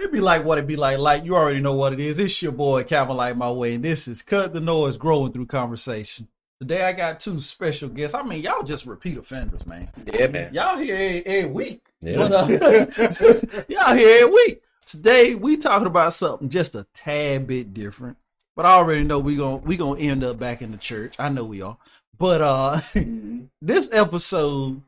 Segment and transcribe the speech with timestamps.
[0.00, 0.98] It be like what it be like.
[0.98, 2.20] Like you already know what it is.
[2.20, 5.46] It's your boy Calvin Light My Way, and this is Cut the Noise Growing Through
[5.46, 6.28] Conversation.
[6.60, 8.14] Today I got two special guests.
[8.14, 9.88] I mean, y'all just repeat offenders, man.
[10.12, 10.54] Yeah, man.
[10.54, 11.82] Y'all here every, every week.
[12.00, 12.16] Yeah.
[12.16, 12.46] But, uh,
[13.68, 14.62] y'all here every week.
[14.86, 18.18] Today we talking about something just a tad bit different.
[18.54, 21.16] But I already know we gonna we gonna end up back in the church.
[21.18, 21.76] I know we are.
[22.16, 22.80] But uh
[23.60, 24.80] this episode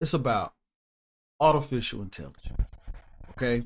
[0.00, 0.54] is about
[1.38, 2.68] artificial intelligence.
[3.30, 3.62] Okay.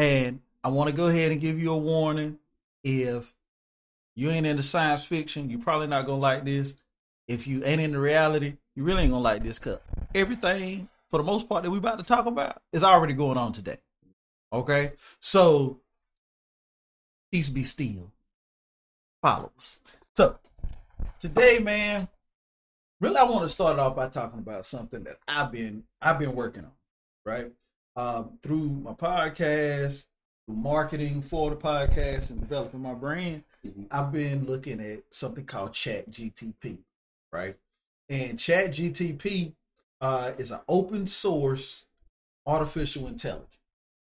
[0.00, 2.38] And I want to go ahead and give you a warning.
[2.82, 3.34] If
[4.16, 6.74] you ain't into science fiction, you're probably not gonna like this.
[7.28, 9.82] If you ain't into reality, you really ain't gonna like this cut.
[10.14, 13.52] Everything, for the most part, that we about to talk about is already going on
[13.52, 13.76] today.
[14.50, 14.92] Okay?
[15.20, 15.80] So
[17.30, 18.10] peace be still.
[19.20, 19.80] Follows.
[20.16, 20.38] So
[21.18, 22.08] today, man,
[23.02, 26.34] really I want to start off by talking about something that I've been I've been
[26.34, 26.72] working on,
[27.26, 27.52] right?
[27.96, 30.06] Um, through my podcast,
[30.46, 33.88] through marketing for the podcast and developing my brand, Mhm.
[33.90, 36.78] I've been looking at something called Chat GTP,
[37.32, 37.58] right?
[38.08, 39.54] And Chat GTP
[40.00, 41.84] uh, is an open source
[42.46, 43.58] artificial intelligence,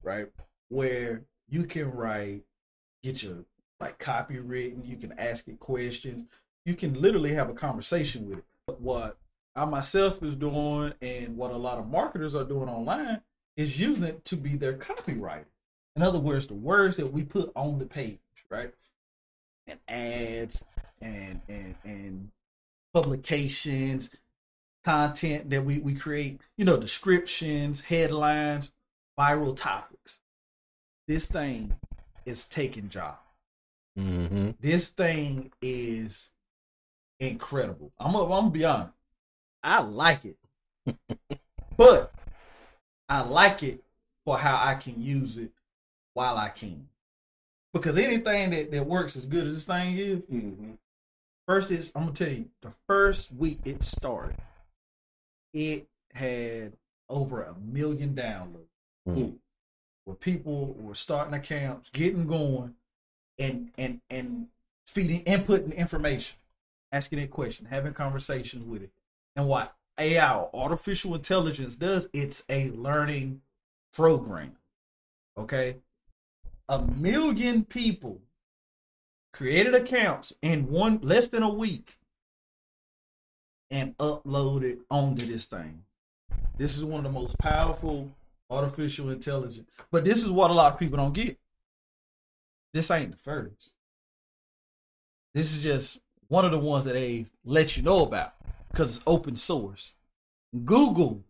[0.03, 0.29] right?
[0.67, 2.43] Where you can write,
[3.03, 3.45] get your
[3.79, 6.25] like copy written, you can ask it questions,
[6.65, 8.45] you can literally have a conversation with it.
[8.65, 9.17] But what
[9.55, 13.21] I myself is doing and what a lot of marketers are doing online
[13.57, 15.45] is using it to be their copywriter.
[15.95, 18.71] In other words, the words that we put on the page, right?
[19.65, 20.63] And ads
[21.01, 22.29] and and and
[22.93, 24.11] publications,
[24.87, 28.71] content that we, we create, you know, descriptions, headlines,
[29.19, 30.19] viral topics.
[31.09, 31.75] This thing
[32.25, 33.17] is taking job.
[33.99, 34.51] Mm-hmm.
[34.61, 36.29] This thing is
[37.19, 37.91] incredible.
[37.99, 38.93] I'm gonna, I'm gonna be honest.
[39.61, 40.37] I like it,
[41.77, 42.13] but
[43.09, 43.83] I like it
[44.23, 45.51] for how I can use it
[46.13, 46.89] while I can.
[47.73, 50.71] Because anything that, that works as good as this thing is, Mm-hmm.
[51.45, 54.37] first is I'm gonna tell you the first week it started,
[55.53, 56.73] it had
[57.09, 58.67] over a million downloads.
[59.07, 59.37] Mhm.
[60.03, 62.75] Where people were starting accounts, getting going,
[63.39, 64.47] and and and
[64.85, 66.37] feeding inputting information,
[66.91, 68.91] asking it questions, having conversations with it.
[69.35, 73.41] And what AI artificial intelligence does, it's a learning
[73.93, 74.53] program.
[75.37, 75.77] Okay?
[76.69, 78.21] A million people
[79.33, 81.95] created accounts in one less than a week
[83.69, 85.83] and uploaded onto this thing.
[86.57, 88.11] This is one of the most powerful
[88.49, 89.67] artificial intelligence.
[89.91, 91.37] But this is what a lot of people don't get.
[92.73, 93.73] This ain't the first.
[95.33, 95.99] This is just
[96.29, 98.33] one of the ones that they let you know about
[98.69, 99.93] because it's open source.
[100.65, 101.23] Google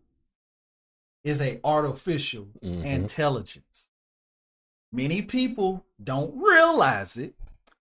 [1.24, 2.84] is a artificial Mhm.
[2.84, 3.88] intelligence.
[4.92, 7.34] Many people don't realize it,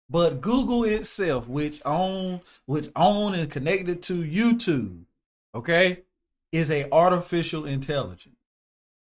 [0.10, 5.06] but Google itself, which own which own and connected to YouTube,
[5.56, 6.04] okay,
[6.52, 8.36] is a artificial intelligence.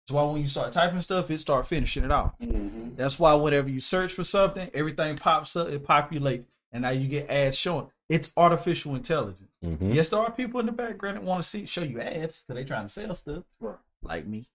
[0.08, 2.38] That's why when you start typing stuff, it start finishing it off.
[2.40, 2.96] Mm-hmm.
[2.96, 7.08] That's why whenever you search for something, everything pops up, it populates, and now you
[7.08, 7.92] get ads showing.
[8.10, 9.52] It's artificial intelligence.
[9.64, 9.92] Mm-hmm.
[9.92, 12.56] Yes, there are people in the background that want to see show you ads because
[12.56, 13.78] they trying to sell stuff, Right.
[14.02, 14.46] like me.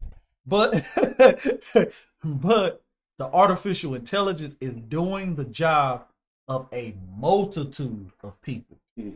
[0.47, 0.72] But
[2.25, 2.82] but
[3.19, 6.06] the artificial intelligence is doing the job
[6.48, 8.76] of a multitude of people.
[8.98, 9.10] Hmm.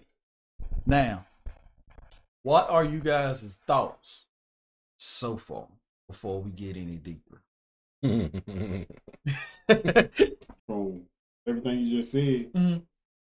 [0.87, 1.27] Now,
[2.45, 4.27] what are you guys' thoughts
[4.99, 5.67] so far
[6.09, 7.43] before we get any deeper?
[10.67, 11.03] from
[11.47, 12.53] everything you just said.
[12.53, 12.83] Mhm.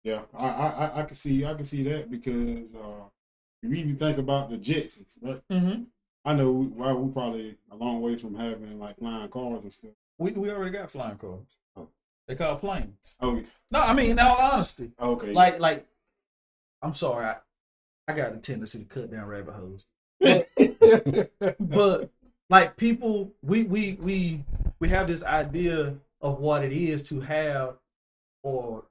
[0.04, 3.04] Yeah, I, I I- can see I can see that because uh,
[3.62, 5.42] if you even think about the Jetsons, right?
[5.52, 5.84] mm-hmm.
[6.26, 9.72] I know we, well, we're probably a long ways from having like flying cars and
[9.72, 9.92] stuff.
[10.18, 11.48] We we already got flying cars.
[11.76, 11.88] Oh.
[12.28, 13.16] They call planes.
[13.20, 15.34] Oh, No, I mean in all honesty, okay.
[15.34, 15.86] like like
[16.82, 17.36] I'm sorry, I,
[18.08, 19.86] I got a tendency to cut down rabbit holes.
[21.60, 22.10] But
[22.50, 24.44] like people, we we we
[24.80, 27.76] we have this idea of what it is to have
[28.44, 28.84] or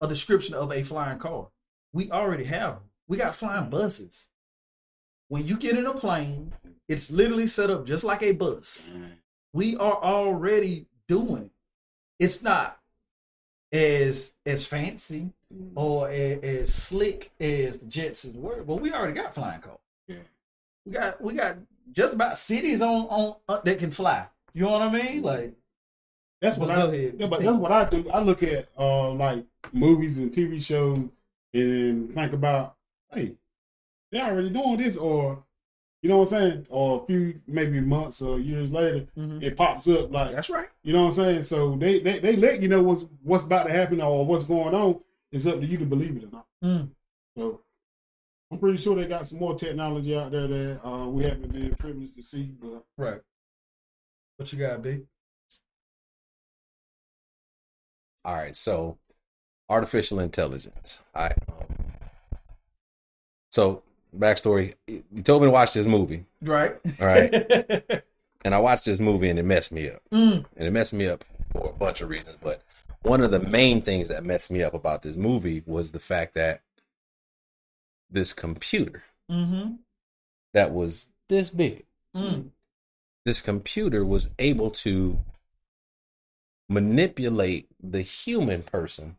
[0.00, 1.48] a description of a flying car.
[1.92, 2.82] We already have them.
[3.06, 4.28] We got flying buses.
[5.28, 6.54] When you get in a plane,
[6.88, 8.88] it's literally set up just like a bus.
[9.52, 11.50] We are already doing it.
[12.18, 12.78] It's not
[13.72, 15.30] as as fancy
[15.74, 19.78] or as, as slick as the Jetsons were, but we already got flying cars.
[20.06, 20.16] Yeah.
[20.86, 21.56] We got we got
[21.92, 24.26] just about cities on on uh, that can fly.
[24.54, 25.22] You know what I mean?
[25.22, 25.54] Like
[26.40, 27.14] that's what Well, I ahead.
[27.18, 28.08] yeah, but that's what I do.
[28.10, 30.98] I look at uh like movies and TV shows
[31.54, 32.76] and think about,
[33.12, 33.34] hey,
[34.12, 35.42] they're already doing this, or
[36.02, 39.42] you know what I'm saying, or a few maybe months or years later, Mhm.
[39.42, 40.68] it pops up like That's right.
[40.82, 41.42] you know what I'm saying.
[41.42, 44.74] So they, they they let you know what's what's about to happen or what's going
[44.74, 45.00] on.
[45.32, 46.46] It's up to you to believe it or not.
[46.64, 46.90] Mm.
[47.36, 47.60] So
[48.50, 51.74] I'm pretty sure they got some more technology out there that uh, we haven't been
[51.74, 52.44] privileged to see.
[52.44, 53.20] But Right.
[54.36, 55.02] What you got, B?
[58.28, 58.98] All right, so
[59.70, 61.02] artificial intelligence.
[61.14, 61.76] I um,
[63.50, 63.82] so
[64.14, 64.74] backstory.
[64.86, 66.76] You told me to watch this movie, Right.
[67.00, 67.32] All right.
[68.44, 70.02] and I watched this movie, and it messed me up.
[70.12, 70.44] Mm.
[70.58, 72.36] And it messed me up for a bunch of reasons.
[72.42, 72.62] But
[73.00, 76.34] one of the main things that messed me up about this movie was the fact
[76.34, 76.60] that
[78.10, 79.76] this computer Mm-hmm.
[80.52, 81.84] that was this big,
[82.14, 82.50] Mm.
[83.24, 85.18] this computer was able to
[86.68, 89.16] manipulate the human person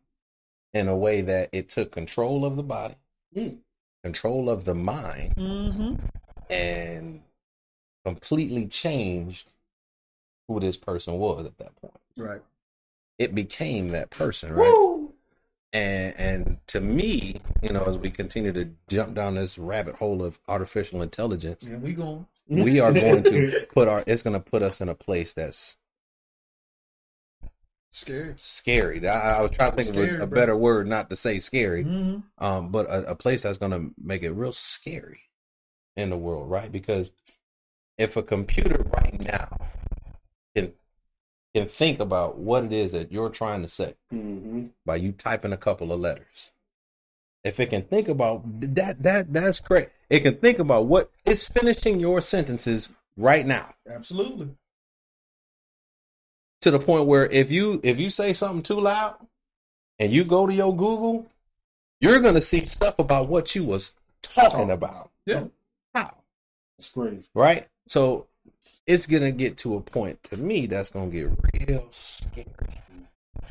[0.74, 2.96] in a way that it took control of the body,
[3.36, 3.60] Mm.
[4.04, 5.96] control of the mind, Mm-hmm.
[6.50, 7.22] and
[8.06, 9.52] completely changed
[10.48, 11.94] who this person was at that point.
[12.18, 12.42] Right.
[13.18, 14.72] It became that person, right?
[14.74, 15.14] Woo!
[15.74, 20.24] And and to me, you know, as we continue to jump down this rabbit hole
[20.24, 22.26] of artificial intelligence, And we going.
[22.48, 25.78] we are going to put our it's going to put us in a place that's
[27.92, 28.34] Scary.
[28.38, 29.08] scary.
[29.08, 31.84] I, I was trying to think of a, a better word, not to say scary,
[31.84, 32.44] Mm-hmm.
[32.44, 35.24] um, but a, a place that's going to make it real scary
[35.98, 36.72] in the world, right?
[36.72, 37.12] Because
[37.98, 39.58] if a computer right now
[40.56, 40.72] can
[41.54, 44.68] can think about what it is that you're trying to say mm-hmm.
[44.86, 46.52] by you typing a couple of letters,
[47.44, 49.94] if it can think about that, that that's correct.
[50.10, 54.50] It can think about what it's finishing your sentences right now Absolutely.
[56.62, 59.16] To the point where if you if you say something too loud
[59.98, 61.28] and you go to your Google,
[62.02, 65.12] you're gonna see stuff about what you was talking about.
[65.26, 65.46] Yeah.
[65.96, 66.16] How?
[66.78, 67.28] it's crazy.
[67.34, 67.68] Right?
[67.88, 68.28] So
[68.88, 71.30] it's gonna get to a point to me that's gonna get
[71.68, 72.48] real scary.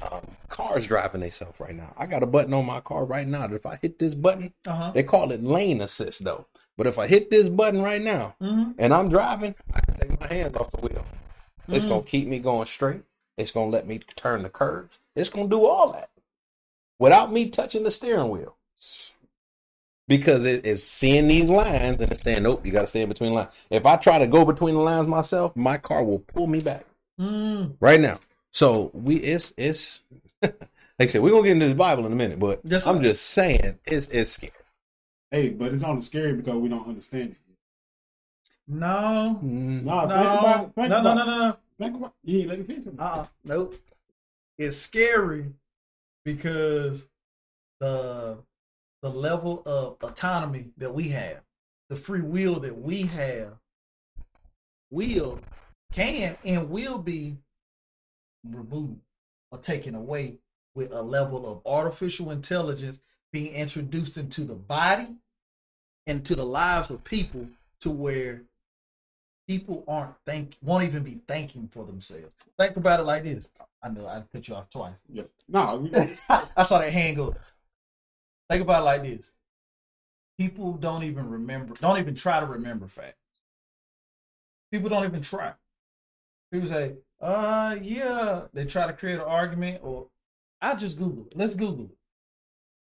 [0.01, 1.93] Um, cars driving themselves right now.
[1.97, 4.53] I got a button on my car right now that if I hit this button,
[4.67, 4.93] Uh-huh.
[4.95, 6.47] they call it lane assist though.
[6.77, 8.73] But if I hit this button right now Mm-hmm.
[8.79, 11.05] and I'm driving, I can take my hand off the wheel.
[11.69, 11.89] It's Mhm.
[11.89, 13.03] gonna keep me going straight.
[13.37, 14.99] It's gonna let me turn the curves.
[15.15, 16.11] It's gonna do all that
[16.99, 18.57] without me touching the steering wheel.
[20.07, 23.35] Because it is seeing these lines and it's saying, nope, you gotta stay in between
[23.35, 23.53] lines.
[23.69, 26.87] If I try to go between the lines myself, my car will pull me back
[27.21, 27.77] Mm.
[27.81, 28.19] right now.
[28.51, 30.05] So we it's it's
[30.43, 30.55] like
[31.01, 33.03] I said, we're gonna get into the Bible in a minute, but Yes, I'm sir.
[33.03, 34.53] just saying it's it's scary.
[35.31, 37.37] Hey, but it's only scary because we don't understand it.
[38.69, 39.39] No.
[39.43, 39.85] Mm.
[39.85, 40.01] No.
[40.01, 40.73] think about it.
[40.75, 41.27] Think No, no, no, it.
[41.27, 41.57] no, no.
[41.79, 42.31] Think about it.
[42.31, 42.87] You ain't let me finish.
[42.99, 43.27] Uh-uh.
[43.45, 43.75] Nope.
[44.59, 45.47] It's scary
[46.25, 47.07] because
[47.81, 48.39] the
[49.03, 51.41] the level of autonomy that we have,
[51.89, 53.55] the free will that we have,
[54.91, 55.41] will
[55.93, 57.37] can and will be
[58.45, 59.01] removed
[59.51, 60.37] or taken away
[60.75, 63.01] with a level of artificial intelligence
[63.33, 65.15] being introduced into the body
[66.07, 67.47] and to the lives of people
[67.81, 68.43] to where
[69.49, 72.31] people aren't think won't even be thinking for themselves.
[72.59, 73.51] Think about it like this.
[73.83, 75.03] I know I cut you off twice.
[75.11, 75.23] Yeah.
[75.75, 75.91] We,
[76.57, 77.35] I saw that hand go.
[78.51, 79.33] Think about it like this.
[80.39, 83.17] People don't even remember, don't even try to remember facts.
[84.71, 85.53] People don't even try.
[86.53, 90.09] People say, uh, yeah, they try to create an argument or
[90.61, 91.37] I just Google it.
[91.37, 91.97] Let's Google it.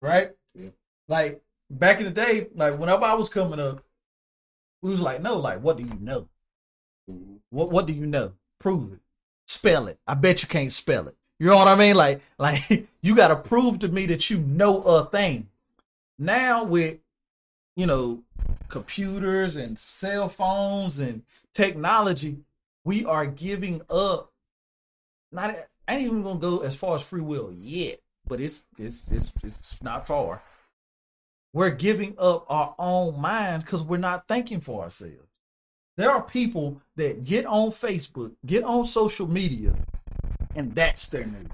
[0.00, 0.31] Right?
[0.54, 0.71] Yeah.
[1.09, 3.83] Like back in the day, like whenever I was coming up,
[4.81, 6.28] we was like, no, like, what do you know?
[7.11, 7.40] Mhm.
[7.50, 8.32] What what do you know?
[8.59, 9.00] Prove it.
[9.47, 9.99] Spell it.
[10.06, 11.16] I bet you can't spell it.
[11.38, 11.97] You know what I mean?
[11.97, 15.49] Like like you got to prove to me that you know a thing.
[16.18, 16.99] Now with
[17.76, 18.23] you know
[18.68, 22.38] computers and cell phones and technology,
[22.85, 24.32] we are giving up.
[25.32, 25.56] Not
[25.88, 29.32] I ain't even gonna go as far as free will yet, but it's it's it's
[29.42, 30.42] it's not far.
[31.52, 35.32] We're giving up our own minds because we're not thinking for ourselves.
[35.97, 39.75] There are people that get on Facebook, get on social media,
[40.57, 41.49] and that's their news.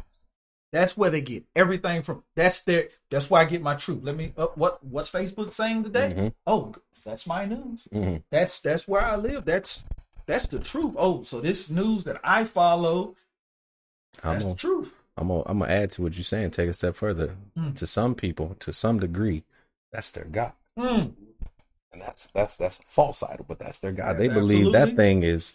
[0.73, 2.23] That's where they get everything from.
[2.37, 2.89] That's their.
[3.11, 4.03] That's where I get my truth.
[4.03, 4.33] Let me.
[4.37, 6.15] Uh, what What's Facebook saying today?
[6.17, 6.33] Mhm.
[6.47, 7.89] Oh, that's my news.
[7.93, 8.23] Mhm.
[8.31, 9.45] That's that's where I live.
[9.47, 9.83] That's
[10.27, 10.95] that's the truth.
[10.99, 13.17] Oh, so this news that I follow,
[14.23, 14.95] that's gonna, the truth.
[15.17, 16.51] I'm gonna, I'm gonna add to what you're saying.
[16.51, 17.35] Take a step further.
[17.57, 17.75] Mm.
[17.77, 19.45] To some people, to some degree,
[19.91, 21.15] that's their God, Mm.
[21.99, 24.19] And that's that's that's a false idol, but that's their God.
[24.19, 25.55] Yes, they believe that thing is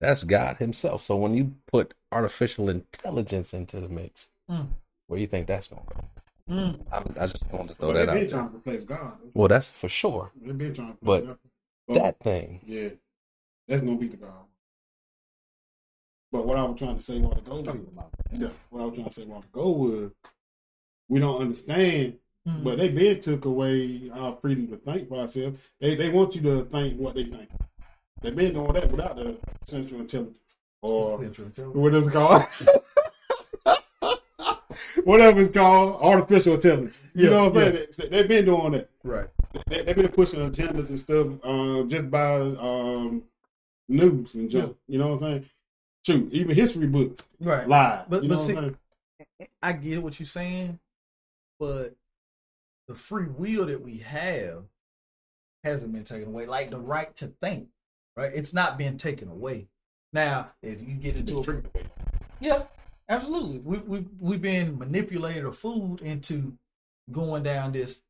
[0.00, 1.02] that's God Himself.
[1.02, 4.68] So when you put artificial intelligence into the mix, Mm.
[5.06, 6.04] where you think that's gonna go?
[6.50, 7.16] Mm.
[7.18, 8.28] I just wanted to throw Well, that out.
[8.28, 9.16] trying to replace God.
[9.34, 10.32] Well, that's for sure.
[10.40, 11.36] They been trying to But- replace
[11.88, 11.96] God.
[11.96, 12.60] that thing.
[12.66, 12.88] Yeah,
[13.68, 14.44] that's gonna be the God.
[16.32, 17.76] But what I was trying to say while ago, was,
[18.32, 20.10] yeah, what I was trying to say while ago was,
[21.08, 22.18] we don't understand.
[22.48, 22.64] Mm.
[22.64, 25.60] But they been took away our freedom to think for ourselves.
[25.80, 27.48] They they want you to think what they think.
[28.20, 32.44] They've been doing that without the central intelligence or what is it called?
[35.04, 36.96] Whatever it's called, artificial intelligence.
[37.14, 37.86] You Yeah, know what I'm saying?
[37.98, 38.90] They, they've been doing that.
[39.04, 39.28] right.
[39.66, 43.22] They, they've been pushing agendas and stuff um, just by um,
[43.88, 44.76] news and junk.
[44.88, 45.46] You know what I'm saying?
[46.06, 47.68] Shoot, even history books Right.
[47.68, 48.04] lie.
[48.08, 48.76] But- you but know see- I'm
[49.38, 49.48] saying?
[49.62, 50.78] I get what you're saying,
[51.60, 51.94] but
[52.88, 54.64] the free will that we have
[55.64, 56.46] hasn't been taken away.
[56.46, 57.68] Like the right to think,
[58.16, 58.32] right?
[58.34, 59.68] It's not being taken away.
[60.12, 61.62] Now, if you get into a
[62.40, 62.64] yeah,
[63.08, 63.58] absolutely.
[63.58, 66.58] We we we've been manipulated or fooled into
[67.10, 68.02] going down this.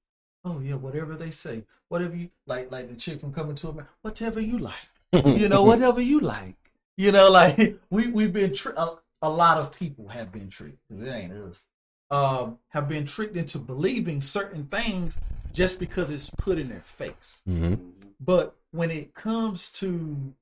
[0.44, 3.92] Oh yeah, whatever they say, whatever you like, like the chick from Coming to America,
[4.00, 4.74] whatever you like,
[5.24, 6.56] you know, whatever you like,
[6.96, 8.88] you know, like we we've been tri- a,
[9.20, 10.78] a lot of people have been tricked.
[10.90, 11.68] It ain't us.
[12.12, 15.18] Um, have been tricked into believing certain things
[15.52, 17.40] just because it's put in their face.
[17.46, 17.74] hmm
[18.20, 20.34] But when it comes to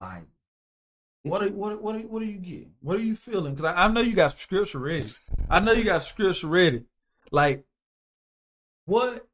[0.00, 0.24] like
[1.22, 2.72] what are, what what are, what are you getting?
[2.80, 3.54] What are you feeling?
[3.54, 5.06] Because I, I know you got scripture ready.
[5.48, 6.84] I know you got scripture ready.
[7.30, 7.64] Like
[8.86, 9.26] what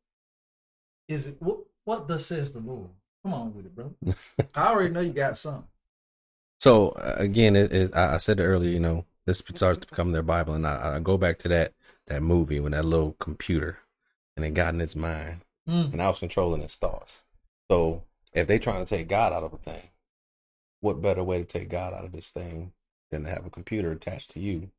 [1.08, 1.36] is it?
[1.40, 2.90] What what thus says the Lord?
[3.22, 3.94] Come on with it, bro.
[4.54, 5.64] I already know you got something.
[6.58, 8.70] So uh, again, it, it, I I said earlier.
[8.70, 11.74] You know, this starts to become their Bible, and I, I go back to that
[12.06, 13.78] that movie when that little computer,
[14.36, 15.92] and it got in its mind, Mm.
[15.92, 17.24] and I was controlling its thoughts.
[17.68, 19.90] So if they're trying to take God out of a thing,
[20.80, 22.72] what better way to take God out of this thing
[23.10, 24.70] than to have a computer attached to you,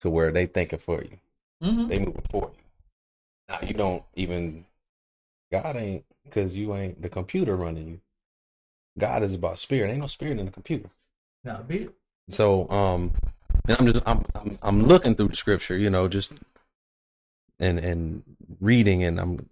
[0.00, 1.18] to where they thinking for you,
[1.62, 2.64] hmm they moving for you.
[3.48, 4.66] Now you don't even
[5.50, 8.00] God ain't because you ain't the computer running you.
[8.98, 9.90] God is about spirit.
[9.90, 10.90] Ain't no spirit in the computer.
[11.42, 11.94] Now, be it.
[12.28, 13.12] So, um,
[13.68, 16.32] and I'm just I'm, I'm I'm looking through the scripture, you know, just
[17.60, 18.22] and and
[18.60, 19.48] reading, and I'm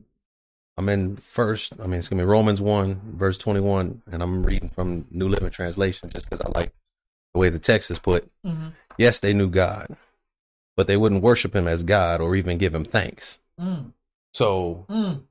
[0.77, 1.75] I'm in first.
[1.81, 5.29] I mean, it's gonna be Romans one verse twenty one, and I'm reading from New
[5.29, 6.73] Living Translation just because I like
[7.35, 8.29] the way the text is put.
[8.47, 8.69] Mm-hmm.
[8.99, 9.97] Yes, they knew God,
[10.77, 13.41] but they wouldn't worship Him as God or even give Him thanks.
[13.61, 13.93] Mm.
[14.33, 15.23] So, Mm.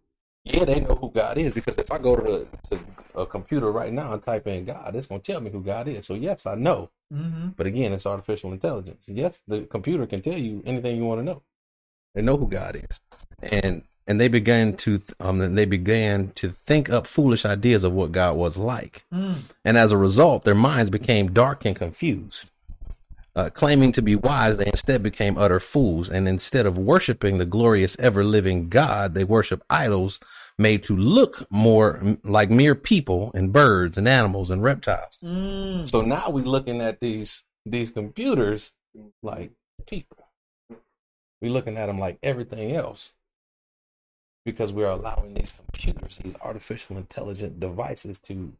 [0.43, 2.83] Yeah, they know who God is because if I go to, the, to
[3.15, 6.05] a computer right now and type in God, it's gonna tell me who God is.
[6.05, 6.89] So, yes, I know.
[7.13, 7.49] Mm-hmm.
[7.57, 9.03] But again, it's artificial intelligence.
[9.07, 11.43] Yes, the computer can tell you anything you want to know.
[12.15, 12.99] They know who God is,
[13.41, 18.11] and and they began to um they began to think up foolish ideas of what
[18.11, 19.43] God was like, Mm.
[19.63, 22.51] and as a result, their minds became dark and confused.
[23.33, 27.45] Uh, claiming to be wise, they instead became utter fools, and instead of worshiping the
[27.45, 30.19] glorious, ever living God, they worship idols
[30.57, 35.17] made to look more m- like mere people and birds and animals and reptiles.
[35.23, 35.87] Mm.
[35.87, 38.75] So now we're looking at these these computers
[39.23, 39.51] like
[39.87, 40.27] people.
[41.41, 43.13] We're looking at them like everything else
[44.45, 48.53] because we're allowing these computers, these artificial intelligent devices, to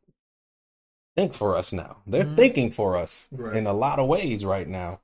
[1.16, 1.98] think for us now.
[2.08, 2.36] They're Mhm.
[2.38, 3.56] thinking for us Right.
[3.58, 5.02] in a lot of ways right now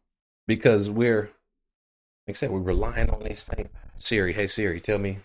[0.47, 1.23] because we're,
[2.27, 3.69] like I said, we're relying on these things.
[3.97, 5.19] Siri, hey Siri, tell me.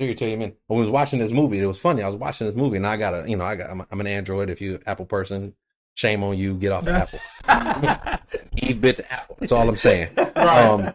[0.00, 0.54] Siri, tell you, man.
[0.66, 2.02] When I was watching this movie, it was funny.
[2.02, 4.00] I was watching this movie, and I got a, you know, I got, I'm, I'm
[4.00, 4.50] an Android.
[4.50, 5.54] If you Apple person,
[5.94, 6.54] shame on you.
[6.54, 7.18] Get off the Apple.
[8.62, 9.36] Eve bit the apple.
[9.40, 10.10] That's all I'm saying.
[10.36, 10.92] Um,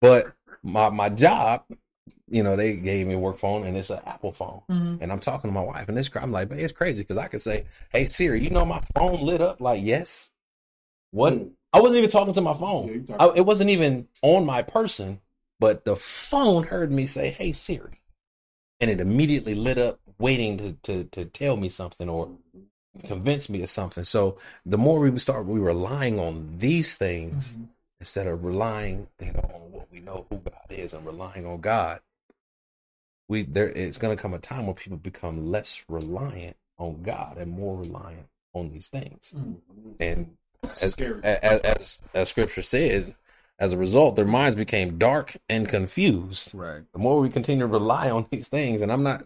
[0.00, 0.32] but
[0.64, 1.64] my my job,
[2.30, 4.62] you know, they gave me a work phone, and it's an Apple phone.
[4.70, 4.98] Mhm.
[5.02, 7.26] And I'm talking to my wife, and it's I'm like, man, it's crazy because I
[7.28, 10.30] could say, "Hey Siri, you know my phone lit up." Like, yes.
[11.10, 11.34] What?
[11.72, 13.04] I wasn't even talking to my phone.
[13.06, 15.20] talking- I, it wasn't even on my person,
[15.58, 18.00] but the phone heard me say, "Hey Siri,"
[18.80, 22.30] and it immediately lit up, waiting to to to tell me something or
[23.06, 24.04] convince me of something.
[24.04, 27.68] So the more we start, we relying on these things Mhm.
[28.00, 31.60] instead of relying, you know, on what we know who God is and relying on
[31.60, 32.00] God.
[33.30, 37.38] We there it's going to come a time where people become less reliant on God
[37.38, 39.32] and more reliant on these things.
[39.36, 39.56] Mm.
[40.00, 41.22] And as, scary.
[41.22, 43.14] as as as scripture says,
[43.60, 46.52] as a result, their minds became dark and confused.
[46.52, 46.82] Right.
[46.92, 49.24] The more we continue to rely on these things, and I'm not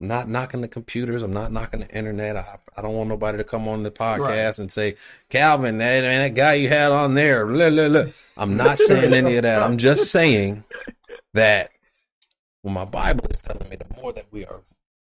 [0.00, 2.38] not knocking the computers, I'm not knocking the internet.
[2.38, 4.96] I, I don't want nobody to come on the podcast and say,
[5.28, 8.04] Calvin, that, man, that guy you had on there, blah, blah, blah.
[8.38, 9.62] I'm not saying any of that.
[9.62, 10.64] I'm just saying
[11.34, 11.70] that
[12.64, 14.62] when my Bible is telling me the more that we are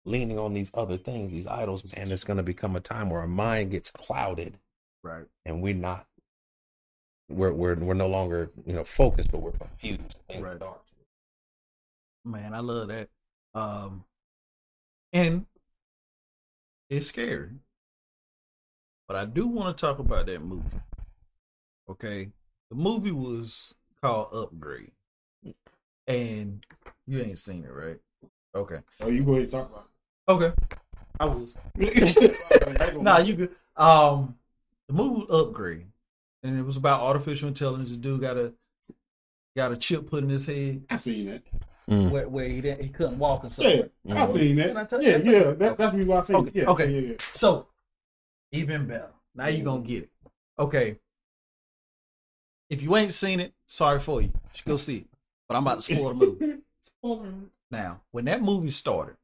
[0.05, 3.21] leaning on these other things, these idols, man, there's going to become a time where
[3.21, 4.59] our mind gets clouded
[5.05, 5.27] Right.
[5.47, 6.07] and we're not
[7.29, 10.19] we're we're we're no longer you know focused, but we're confused.
[10.35, 10.59] Are Right.
[10.59, 10.83] dark.
[12.25, 13.09] Man, I love that.
[13.55, 14.05] Um,
[15.13, 15.47] and
[16.91, 17.51] it's scary.
[19.07, 20.81] But I do want to talk about that movie.
[21.89, 22.33] Okay,
[22.71, 24.91] the movie was called Upgrade,
[26.09, 26.67] and
[27.07, 27.99] you ain't seen it, right?
[28.55, 28.79] Okay.
[29.01, 30.33] Oh, you go ahead and talk about it.
[30.33, 30.53] Okay.
[31.21, 31.55] I was.
[31.77, 32.97] it.
[33.03, 33.51] nah, you could.
[33.77, 34.37] Um,
[34.89, 35.87] the movie was Upgrade,
[36.43, 37.91] and it was about artificial intelligence.
[37.91, 38.53] The dude got a
[39.57, 41.47] got a chip put in his head I seen it.
[41.89, 42.11] Mm.
[42.11, 43.67] where, where he didn't, he couldn't walk and stuff.
[43.67, 44.55] Yeah, I seen Can I tell you?
[44.55, 45.17] Yeah, Can I tell yeah.
[45.19, 45.55] you?
[45.55, 46.55] That, that's me why I seen Okay, it.
[46.55, 46.91] Yeah, okay.
[46.91, 47.17] yeah, yeah.
[47.33, 47.67] So,
[48.53, 49.11] even better.
[49.35, 50.11] Now you're gonna get it.
[50.59, 50.99] Okay.
[52.71, 54.29] If you ain't seen it, sorry for you.
[54.29, 55.07] You should go see it.
[55.47, 56.57] But I'm about to spoil the movie.
[57.71, 59.17] Now, when that movie started,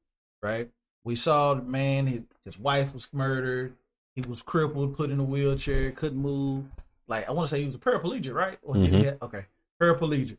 [0.42, 0.70] right?
[1.04, 3.74] We saw the man, his, his wife was murdered.
[4.14, 6.64] He was crippled, put in a wheelchair, couldn't move.
[7.06, 8.58] Like I want to say he was a paraplegic, right?
[8.62, 9.04] Or did he Mhm.
[9.04, 9.46] have- okay,
[9.80, 10.38] paraplegic.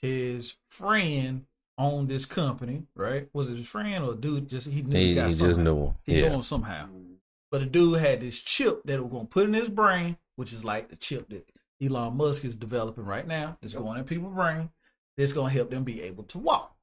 [0.00, 3.28] His friend owned this company, right?
[3.32, 4.48] Was it his friend or a dude?
[4.48, 5.94] Just he knew He, the he guy just knew him.
[6.04, 6.30] He knew Yeah.
[6.30, 6.88] him somehow.
[7.50, 10.52] But the dude had this chip that was going to put in his brain, which
[10.52, 11.48] is like the chip that
[11.82, 13.56] Elon Musk is developing right now.
[13.62, 14.70] It's going in people's brain.
[15.18, 16.74] It's going to help them be able to walk.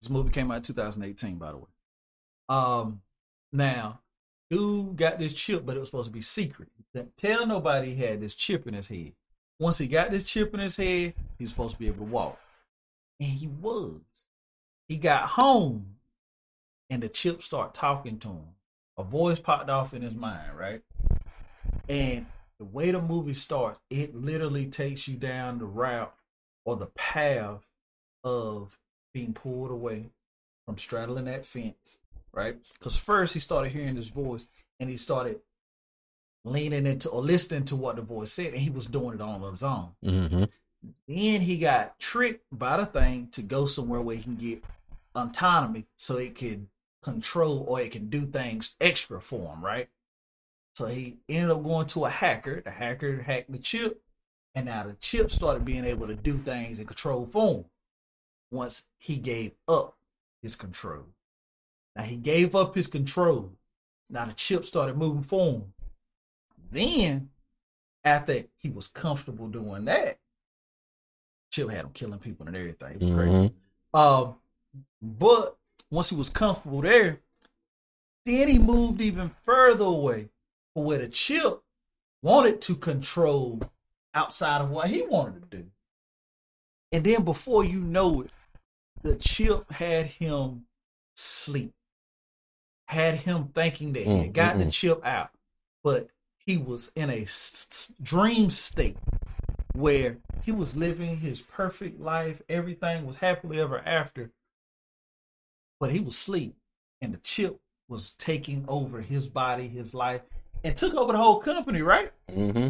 [0.00, 1.64] This movie came out in 2018, by the way.
[2.48, 3.02] Um,
[3.52, 4.00] now,
[4.50, 6.68] dude got this chip, but it was supposed to be secret.
[7.16, 9.12] Tell nobody he had this chip in his head.
[9.60, 12.12] Once he got this chip in his head, he was supposed to be able to
[12.12, 12.40] walk.
[13.20, 14.00] And he was.
[14.88, 15.96] He got home,
[16.90, 18.56] and the chip started talking to him
[18.98, 20.82] a voice popped off in his mind, right?
[21.88, 22.26] And
[22.58, 26.14] the way the movie starts, it literally takes you down the route
[26.66, 27.64] or the path
[28.24, 28.78] of
[29.14, 30.10] being pulled away
[30.66, 31.96] from straddling that fence,
[32.32, 32.56] right?
[32.74, 35.40] Because first he started hearing this voice and he started
[36.44, 39.42] leaning into or listening to what the voice said, and he was doing it all
[39.44, 39.92] on his own.
[40.04, 40.44] hmm
[41.08, 44.62] Then he got tricked by the thing to go somewhere where he can get
[45.14, 46.68] autonomy so it can
[47.02, 49.88] control or it can do things extra for him, right?
[50.74, 52.60] So he ended up going to a hacker.
[52.60, 54.02] The hacker hacked the chip,
[54.56, 57.66] and now the chip started being able to do things in control form
[58.50, 59.96] once he gave up
[60.40, 61.04] his control.
[61.94, 63.52] Now he gave up his control.
[64.08, 65.72] Now the chip started moving for him.
[66.70, 67.30] Then,
[68.02, 70.18] after he was comfortable doing that,
[71.50, 72.94] Chip had him killing people and everything.
[72.94, 73.52] It was crazy.
[73.94, 74.36] Um,
[75.00, 75.56] but
[75.90, 77.20] once he was comfortable there,
[78.24, 80.28] then he moved even further away
[80.74, 81.62] from where the chip
[82.22, 83.60] wanted to control
[84.16, 85.66] outside of what he wanted to do.
[86.90, 88.30] And then before you know it,
[89.02, 90.66] the chip had him
[91.14, 91.72] sleep,
[92.88, 94.72] had him thinking that he had got the mm, mm.
[94.72, 95.30] chip out,
[95.84, 98.96] but he was in a s- dream state
[99.74, 102.40] where he was living his perfect life.
[102.48, 104.30] Everything was happily ever after.
[105.78, 106.56] But he was asleep,
[107.02, 110.22] and the chip was taking over his body, his life,
[110.64, 112.12] and took over the whole company, right?
[112.32, 112.68] hmm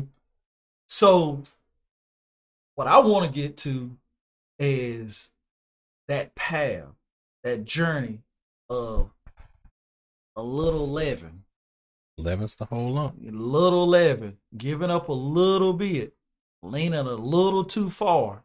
[0.88, 1.42] So,
[2.74, 3.96] what I want to get to
[4.58, 5.30] is
[6.08, 6.94] that path,
[7.42, 8.20] that journey
[8.70, 9.10] of
[10.36, 11.44] a little leaven,
[12.18, 13.16] Leaven's the whole lump.
[13.26, 16.14] a little leaven, giving up a little bit,
[16.62, 18.44] leaning a little too far,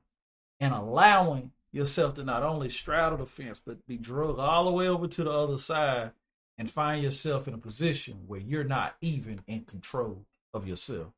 [0.59, 4.87] and allowing yourself to not only straddle the fence, but be drugged all the way
[4.87, 6.11] over to the other side
[6.57, 11.13] and find yourself in a position where you're not even in control of yourself.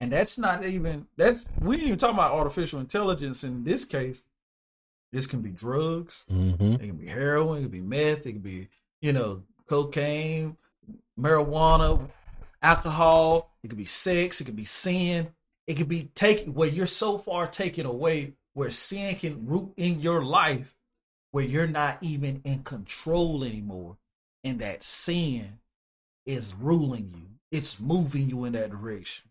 [0.00, 4.24] And that's not even that's we ain't even talking about artificial intelligence in this case.
[5.12, 8.40] This can be drugs, hmm it can be heroin, it can be meth, it can
[8.40, 8.68] be,
[9.02, 10.56] you know, cocaine,
[11.18, 12.08] marijuana,
[12.62, 15.28] alcohol, it could be sex, it could be sin.
[15.66, 20.00] It could be taken where you're so far taken away where sin can root in
[20.00, 20.74] your life
[21.30, 23.96] where you're not even in control anymore.
[24.42, 25.60] And that sin
[26.26, 27.28] is ruling you.
[27.52, 29.29] It's moving you in that direction.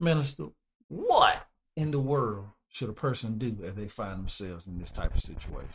[0.00, 0.46] Minister,
[0.88, 5.14] what in the world should a person do if they find themselves in this type
[5.14, 5.68] of situation?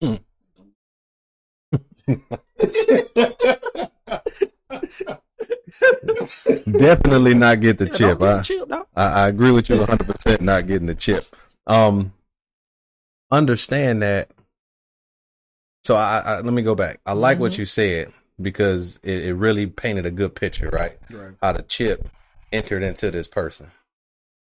[6.76, 8.18] Definitely not get the Yeah, chip.
[8.18, 8.86] get I, chip, dog.
[8.96, 11.24] I, I agree with you 100 percent not getting the chip.
[11.66, 12.12] Um,
[13.30, 14.30] understand that.
[15.84, 17.00] So I, I let me go back.
[17.06, 17.58] I like what Mhm.
[17.58, 20.98] you said because it, it really painted a good picture, right?
[21.10, 21.34] Right.
[21.42, 22.08] How the chip
[22.52, 23.70] entered into this person.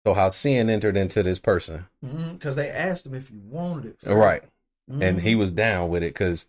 [0.05, 3.99] So how sin entered into this person, Because they asked him if he wanted it.
[3.99, 4.15] first.
[4.15, 4.43] right?
[4.89, 5.21] And Mhm.
[5.21, 6.47] he was down with it because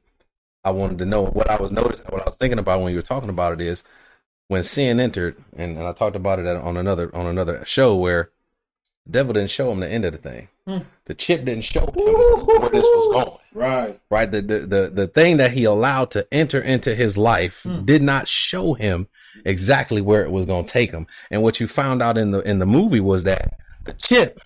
[0.64, 2.06] I wanted to know what I was noticing.
[2.06, 3.82] What I was thinking about when you were talking about it is
[4.48, 8.30] when sin entered, and, and I talked about it on another on another show where
[9.06, 10.48] the devil didn't show him the end of the thing.
[10.66, 10.86] Mm.
[11.10, 11.92] The chip didn't show him
[12.46, 13.38] where this was going.
[13.52, 14.00] Right.
[14.10, 14.30] Right.
[14.30, 17.84] The, the the the thing that he allowed to enter into his life Mm.
[17.84, 19.08] did not show him
[19.44, 21.08] exactly where it was going to take him.
[21.32, 24.38] And what you found out in the in the movie was that the chip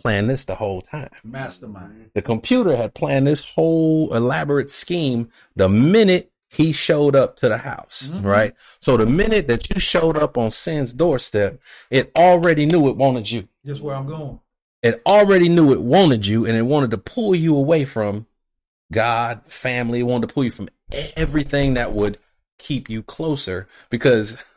[0.00, 1.10] planned this the whole time.
[1.24, 2.10] Mastermind.
[2.14, 7.58] The computer had planned this whole elaborate scheme the minute he showed up to the
[7.58, 8.24] house, Mhm.
[8.24, 8.54] right?
[8.78, 11.58] So the minute that you showed up on sin's doorstep,
[11.90, 13.48] it already knew it wanted you.
[13.66, 14.38] Just where I'm going.
[14.82, 18.26] It already knew it wanted you and it wanted to pull you away from
[18.92, 20.68] God, family, it wanted to pull you from
[21.16, 22.18] everything that would
[22.58, 24.42] keep you closer because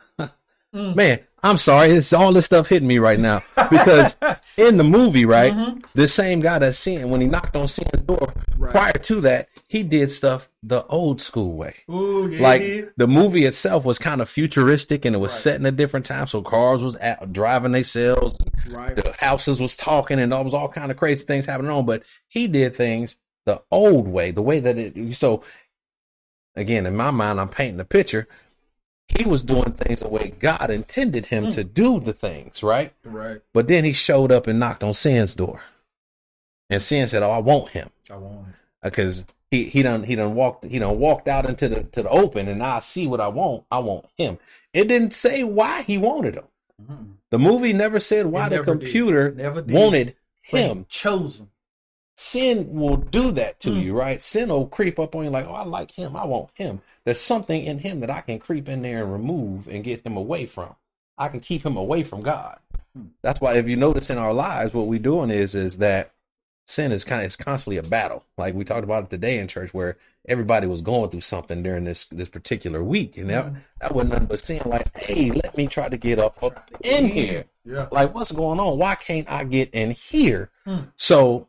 [0.74, 0.96] Mm.
[0.96, 4.16] man, I'm sorry, it's all this stuff hitting me right now because
[4.58, 5.84] in the movie, right, Mhm.
[5.96, 8.72] this same guy that's seeing when he knocked on Sin's door, Right.
[8.72, 11.78] prior to that, he did stuff the old school way.
[11.90, 12.82] Ooh, yeah, like yeah.
[12.96, 15.40] the movie itself was kind of futuristic and it was Right.
[15.42, 16.28] set in a different time.
[16.28, 18.38] So cars was at, driving themselves,
[18.70, 18.96] Right.
[18.96, 21.88] the houses was talking, and there was all kind of crazy things happening on.
[21.88, 25.16] But he did things the old way, the way that it.
[25.16, 25.42] So
[26.56, 28.28] again, in my mind, I'm painting a picture.
[29.18, 31.50] He was doing things the way God intended him Hmm.
[31.52, 32.94] to do the things, right?
[33.04, 33.42] Right.
[33.54, 35.62] But then he showed up and knocked on Sin's door.
[36.70, 37.90] And Sin said, Oh, I want him.
[38.10, 38.56] I want it.
[38.84, 42.10] Because he, he done he done walked he done walked out into the to the
[42.10, 43.66] open and now I see what I want.
[43.70, 44.38] I want him.
[44.74, 46.46] It didn't say why he wanted him.
[46.82, 47.14] Mhm.
[47.30, 48.66] The movie never said why the did.
[48.66, 49.76] computer Never did.
[49.76, 50.16] wanted
[50.52, 50.86] But he him.
[52.22, 53.82] Sin will do that to Mm.
[53.82, 54.22] you, right?
[54.22, 56.16] Sin will creep up on you like, oh, I like him.
[56.16, 56.82] I want him.
[57.04, 60.16] There's something in him that I can creep in there and remove and get him
[60.16, 60.76] away from.
[61.18, 62.60] I can keep him away from God.
[62.96, 63.08] Mm.
[63.24, 66.12] That's why if you notice in our lives, what we're doing is is that
[66.68, 68.24] sin is kind of it's constantly a battle.
[68.38, 71.86] Like we talked about it today in church where everybody was going through something during
[71.86, 73.18] this this particular week.
[73.18, 76.42] And that, that wasn't nothing but sin like, hey, let me try to get up,
[76.44, 77.46] up in here.
[77.66, 77.88] Yeah.
[77.92, 78.78] Like, what's going on?
[78.78, 80.52] Why can't I get in here?
[80.66, 80.82] Hmm.
[80.98, 81.48] So,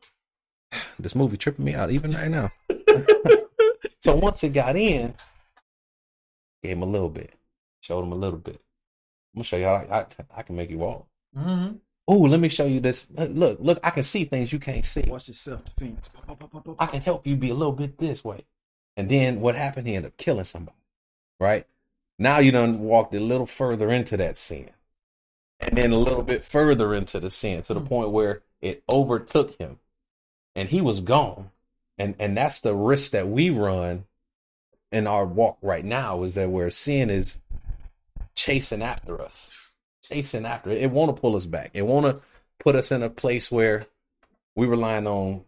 [0.98, 2.50] this movie tripping me out even right now.
[4.00, 5.14] so once it got in,
[6.62, 7.32] gave him a little bit,
[7.80, 8.60] showed him a little bit.
[9.34, 10.06] I'm gonna show you how I, I,
[10.36, 11.06] I can make you walk.
[11.36, 11.76] Mm-hmm.
[12.08, 13.06] Oh, let me show you this.
[13.16, 15.04] Look, Look, I can see things you can't see.
[15.06, 16.10] Watch your self defense.
[16.78, 18.44] I can help you be a little bit this way.
[18.96, 19.86] And then what happened?
[19.86, 20.76] He ended up killing somebody.
[21.40, 21.66] Right?
[22.18, 24.70] Now you done walked a little further into that sin.
[25.60, 27.86] And then a little bit further into the sin to the Hmm.
[27.86, 29.78] point where it overtook him.
[30.54, 31.50] And he was gone.
[31.98, 34.04] And and that's the risk that we run
[34.90, 37.38] in our walk right now is that where sin is
[38.34, 39.56] chasing after us.
[40.02, 40.82] Chasing after it.
[40.82, 41.70] It want to pull us back.
[41.74, 42.20] It want to
[42.58, 43.86] put us in a place where
[44.54, 45.44] we relying on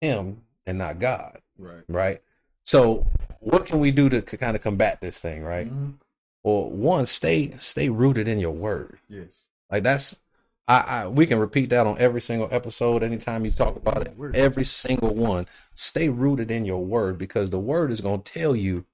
[0.00, 1.82] him and not God Right.
[1.88, 2.22] right?
[2.64, 3.06] So,
[3.40, 5.68] what can we do to kind of combat this thing, right?
[5.72, 5.94] Mhm.
[6.42, 8.98] Well, one, stay stay rooted in your word.
[9.08, 9.48] Yes.
[9.70, 10.20] Like that's,
[10.68, 13.02] I, I we can repeat that on every single episode.
[13.02, 17.58] Anytime you talk about it, every single one, stay rooted in your word because the
[17.58, 18.84] word is going to tell you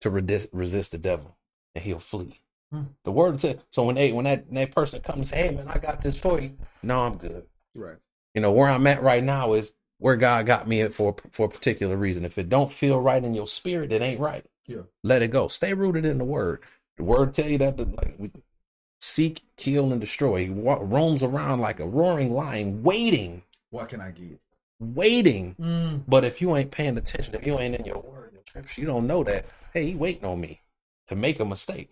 [0.00, 1.36] to resist, resist the devil
[1.74, 2.40] and he'll flee.
[2.72, 2.84] Hmm.
[3.04, 3.62] The word said.
[3.70, 6.56] So when they when that that person comes, hey man, I got this for you.
[6.82, 7.44] No, I'm good
[7.76, 7.98] Right.
[8.34, 11.46] you know where i'm at right now is where god got me at for for
[11.46, 14.82] a particular reason if it don't feel right in your spirit it ain't right Yeah.
[15.04, 16.62] let it go stay rooted in the word
[16.96, 18.30] the word tell you that the, like we
[19.00, 20.44] seek kill and destroy.
[20.44, 23.42] He wa- roams around like a roaring lion waiting.
[23.70, 24.40] What can I get?
[24.80, 25.54] waiting.
[25.60, 26.04] Mm.
[26.08, 28.86] but if you ain't paying attention if you ain't in your word your scripture you
[28.86, 30.62] don't know that hey he waiting on me
[31.08, 31.90] to make a mistake.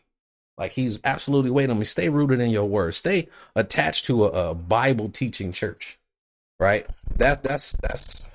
[0.57, 1.85] Like he's absolutely waiting on me.
[1.85, 2.95] Stay rooted in your word.
[2.95, 5.99] Stay attached to a, a bible teaching church
[6.59, 6.87] right?
[7.17, 8.29] That that's that's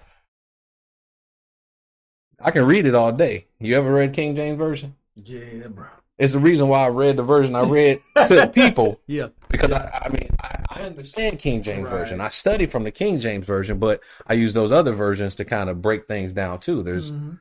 [2.40, 3.48] i can read it all day.
[3.60, 4.96] You ever read king james version?
[5.16, 5.88] Yeah, bro.
[6.20, 9.30] It's the reason why i read the version i read to people Yeah.
[9.50, 11.92] because I, I mean I, I understand King James Right.
[12.00, 12.20] version.
[12.20, 15.70] I study from the King James version, but I use those other versions to kind
[15.70, 16.82] of break things down too.
[16.84, 17.40] There's Mhm.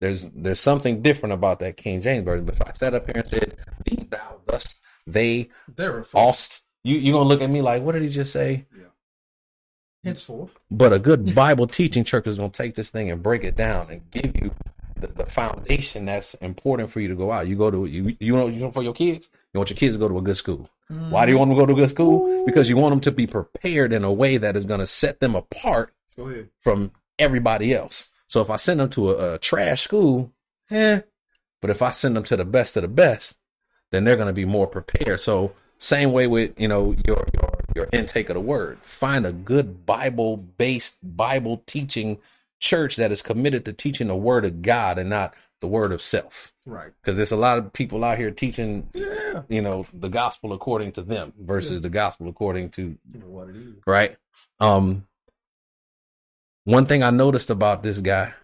[0.00, 2.44] there's there's something different about that King James version.
[2.44, 4.74] But if I sat up here and said, "Thee, thou, thus,
[5.06, 8.66] they, There ost," you you gonna look at me like, "What did he just say?"
[8.76, 8.86] Yeah.
[10.04, 10.56] henceforth.
[10.70, 13.90] But a good Bible teaching church is gonna take this thing and break it down
[13.90, 14.52] and give you
[14.96, 17.46] the, the foundation that's important for you to go out.
[17.46, 19.30] You go to you you know you know for your kids.
[19.52, 20.68] You want your kids to go to a good school.
[20.88, 22.44] Why do you want them to go to a good school?
[22.46, 25.18] Because you want them to be prepared in a way that is going to set
[25.18, 25.92] them apart
[26.60, 28.10] from everybody else.
[28.28, 30.32] So if I send them to a, a trash school,
[30.70, 31.00] eh.
[31.60, 33.36] But if I send them to the best of the best,
[33.90, 35.20] then they're going to be more prepared.
[35.20, 38.78] So same way with you know your your your intake of the word.
[38.82, 42.18] Find a good Bible based Bible teaching
[42.58, 46.02] church that is committed to teaching the word of God and not the word of
[46.02, 46.52] self.
[46.66, 46.90] Right.
[47.00, 49.42] Because there's a lot of people out here teaching Yeah.
[49.48, 51.80] you know the gospel according to them versus Yeah.
[51.80, 53.74] the gospel according to what it is.
[53.86, 54.16] right
[54.60, 55.06] um
[56.64, 58.34] One thing I noticed about this guy,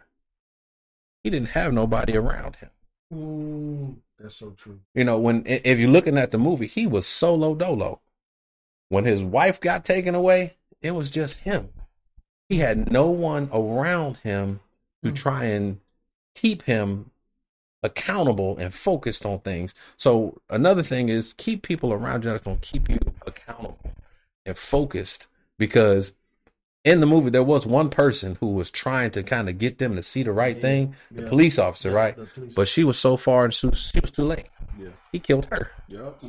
[1.25, 2.71] he didn't have nobody around him.
[3.13, 4.81] Ooh, that's so true.
[4.95, 8.01] You know, when if you're looking at the movie, he was solo dolo.
[8.91, 11.71] When his wife got taken away, it was just him.
[12.53, 14.61] He had no one around him
[15.03, 15.17] to Mm.
[15.17, 15.81] try and
[16.35, 17.11] keep him
[17.83, 19.75] accountable and focused on things.
[19.97, 23.95] So another thing is keep people around you that's gonna keep you accountable
[24.45, 26.13] and focused because
[26.85, 29.97] in the movie there was one person who was trying to kind of get them
[29.97, 31.29] to see the right Yeah, thing, the yeah.
[31.31, 32.17] police officer, Yeah, right?
[32.35, 34.49] police- But she was so far and she was, she was too late.
[34.79, 35.71] yeah, He killed her.
[35.89, 36.21] yep,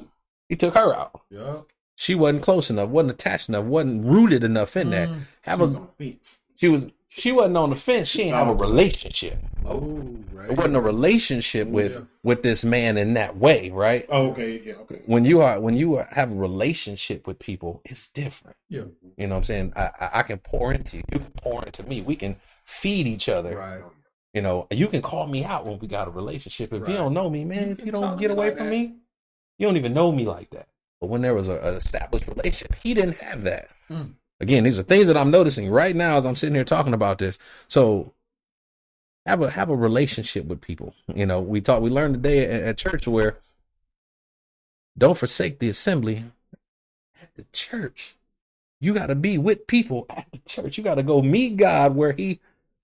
[0.47, 1.19] He took her out.
[1.29, 1.65] yep.
[1.95, 5.09] She wasn't close enough, wasn't attached enough, wasn't rooted enough in that.
[5.09, 5.19] Mm.
[5.43, 6.39] Have She was a on the fence.
[6.55, 8.07] she was she wasn't on the fence.
[8.07, 9.37] She didn't have a relationship.
[9.65, 9.79] Oh,
[10.31, 10.49] right.
[10.49, 12.01] It wasn't a relationship with Yeah.
[12.23, 14.07] with this man in that way, right?
[14.09, 15.01] Oh, okay, yeah, okay.
[15.05, 18.57] When you are when you are, have a relationship with people, it's different.
[18.69, 18.85] Yeah,
[19.17, 19.73] You know what I'm saying?
[19.75, 21.03] I, I I can pour into you.
[21.11, 22.01] You can pour into me.
[22.01, 23.55] We can feed each other.
[23.57, 23.81] right.
[24.33, 26.73] You know, you can call me out when we got a relationship.
[26.73, 26.89] If Right.
[26.91, 28.71] you don't know me, man, You if you don't get away like from that.
[28.71, 28.95] me,
[29.59, 30.67] you don't even know me like that.
[31.03, 33.67] But when there was a, an established relationship, he didn't have that.
[33.89, 34.13] Mm.
[34.39, 37.17] Again, these are things that I'm noticing right now as I'm sitting here talking about
[37.17, 37.37] this.
[37.67, 38.13] So
[39.25, 40.95] have a have a relationship with people.
[41.13, 43.37] You know, we talked we learned today at, at church where
[44.97, 46.23] don't forsake the assembly
[47.21, 48.15] at the church.
[48.79, 50.77] You got to be with people at the church.
[50.77, 52.39] You got to go meet God where he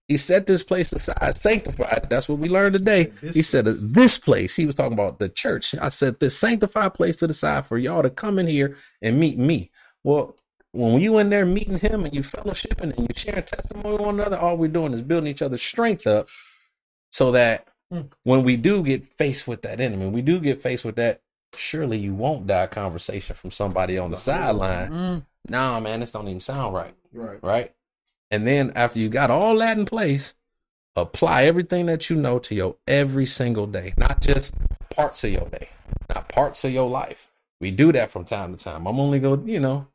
[0.09, 2.07] he set this place aside, sanctified.
[2.09, 3.05] That's what we learned today.
[3.21, 4.55] This he said this place.
[4.57, 5.73] He was talking about the church.
[5.79, 9.19] I said this sanctified place to the side for y'all to come in here and
[9.19, 9.71] meet me.
[10.03, 10.35] Well,
[10.73, 14.19] when you in there meeting him and you fellowshipping and you sharing testimony with one
[14.19, 16.27] another, all we're doing is building each other's strength up
[17.11, 18.11] so that Mm.
[18.23, 21.21] when we do get faced with that enemy, we do get faced with that,
[21.55, 24.91] surely you won't die conversation from somebody on the sideline.
[24.91, 25.25] Mm.
[25.47, 26.93] Nah, man, this don't even sound right.
[27.11, 27.39] Right.
[27.41, 27.73] Right.
[28.31, 30.35] And then after you got all that in place,
[30.95, 34.55] apply everything that you know to your every single day, not just
[34.89, 35.69] parts of your day,
[36.13, 37.31] not parts of your life.
[37.59, 38.87] We do that from time to time.
[38.87, 39.87] I'm only go, you know,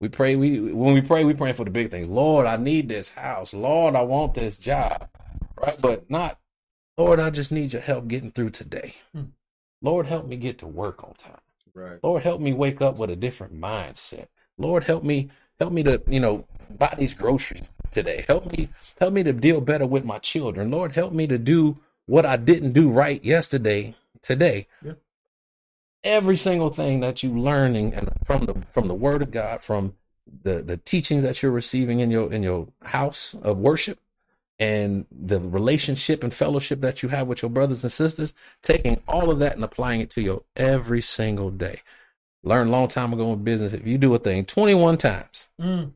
[0.00, 0.34] we pray.
[0.34, 2.08] We when we pray, we praying for the big things.
[2.08, 3.54] Lord, I need this house.
[3.54, 5.08] Lord, I want this job.
[5.56, 6.38] Right, but not.
[6.98, 8.94] Lord, I just need your help getting through today.
[9.14, 9.26] Hmm.
[9.80, 11.38] Lord, help me get to work on time.
[11.74, 11.98] Right.
[12.02, 14.26] Lord, help me wake up with a different mindset.
[14.58, 16.46] Lord, help me, help me to, you know,
[16.78, 18.24] buy these groceries today.
[18.26, 20.70] Help me, help me to deal better with my children.
[20.70, 24.66] Lord, help me to do what I didn't do right yesterday, today.
[24.84, 24.94] Yeah.
[26.04, 29.94] Every single thing that you learning and from the from the word of God, from
[30.42, 34.00] the the teachings that you're receiving in your in your house of worship
[34.58, 39.30] and the relationship and fellowship that you have with your brothers and sisters, taking all
[39.30, 41.80] of that and applying it to your every single day.
[42.44, 43.72] Learned a long time ago in business.
[43.72, 45.92] If you do a thing 21 times, Mm.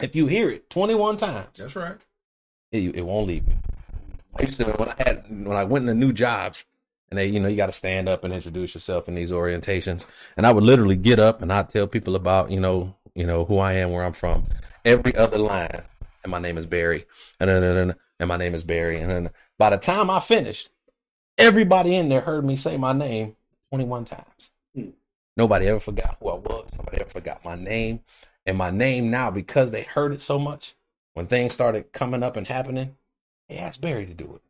[0.00, 1.96] If you hear it 21 times, That's right.
[2.70, 3.54] it, it won't leave you.
[4.38, 6.64] I used to when I had when I went into new jobs
[7.10, 10.06] and they, you know, you got to stand up and introduce yourself in these orientations.
[10.36, 13.44] And I would literally get up and I'd tell people about, you know, you know,
[13.44, 14.44] who I am, where I'm from.
[14.86, 15.82] Every other line.
[16.24, 17.04] And my name is Barry.
[17.40, 18.98] And then, and, then- and my name is Barry.
[19.00, 20.70] And then by the time I finished,
[21.36, 23.36] everybody in there heard me say my name
[23.70, 24.50] 21 times.
[24.74, 24.90] Hmm.
[25.36, 26.70] Nobody ever forgot who I was.
[26.78, 28.00] Nobody ever forgot my name.
[28.46, 30.74] And my name now, because they heard it so much,
[31.14, 32.96] when things started coming up and happening,
[33.48, 34.42] they asked Barry to do it.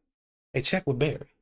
[0.54, 1.32] They check with Barry.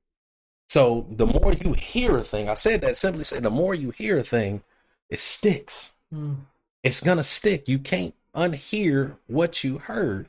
[0.68, 3.90] So the more you hear a thing, I said that simply said the more you
[3.90, 4.62] hear a thing,
[5.08, 5.94] it sticks.
[6.14, 6.36] Mm.
[6.82, 7.68] It's gonna stick.
[7.68, 10.28] You can't unhear what you heard.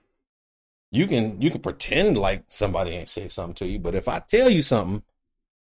[0.92, 4.20] You can you can pretend like somebody ain't said something to you, but if I
[4.20, 5.04] tell you something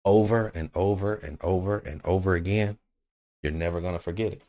[0.05, 2.77] over and over and over and over again,
[3.41, 4.43] you're never gonna forget it.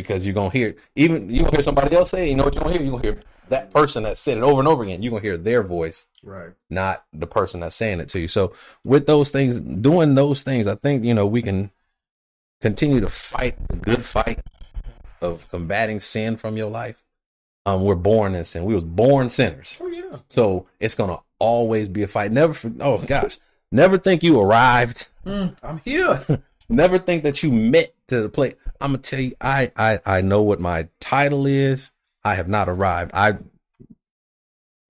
[0.00, 2.62] Because you're gonna hear even you gonna hear somebody else say, you know what you're
[2.64, 2.82] gonna hear?
[2.82, 5.36] You're gonna hear that person that said it over and over again, you're gonna hear
[5.36, 6.50] their voice Right.
[6.68, 8.28] not the person that's saying it to you.
[8.28, 11.70] So with those things, doing those things, I think, you know, we can
[12.60, 14.40] continue to fight the good fight
[15.20, 17.02] of combating sin from your life.
[17.66, 18.64] Um, we're born in sin.
[18.64, 19.78] We was born sinners.
[19.80, 20.18] Oh yeah.
[20.28, 22.32] So it's gonna always be a fight.
[22.32, 23.38] Never oh gosh.
[23.72, 25.08] Never think you arrived.
[25.26, 25.56] Mm.
[25.62, 26.20] I'm here.
[26.68, 28.56] Never think that you met to the plate.
[28.80, 31.92] I'm gonna tell you, I I I know what my title is.
[32.24, 33.12] I have not arrived.
[33.14, 33.38] I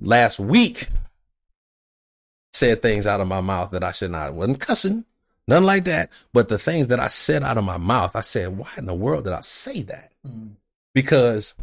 [0.01, 0.89] last week
[2.53, 4.27] said things out of my mouth that I should not.
[4.29, 5.05] I wasn't cussing,
[5.47, 6.11] nothing like that.
[6.33, 8.95] But the things that I said out of my mouth, I said, why in the
[8.95, 10.13] world did I say that?
[10.27, 10.53] Mm.
[10.95, 11.55] Because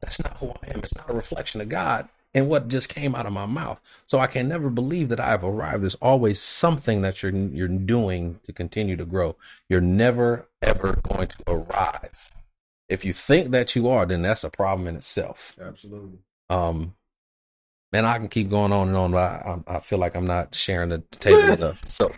[0.00, 0.80] that's not who I am.
[0.80, 3.80] It's not a reflection of God and what just came out of my mouth.
[4.04, 5.82] So I can never believe that I've arrived.
[5.82, 9.36] There's always something that you're you're doing to continue to grow.
[9.68, 12.30] You're never ever going to arrive.
[12.88, 15.56] If you think that you are, then that's a problem in itself.
[15.60, 16.18] Absolutely.
[16.48, 16.94] Um,
[17.92, 20.26] Man, I can keep going on and on, but I, I I feel like I'm
[20.26, 21.78] not sharing the table enough.
[21.88, 22.12] So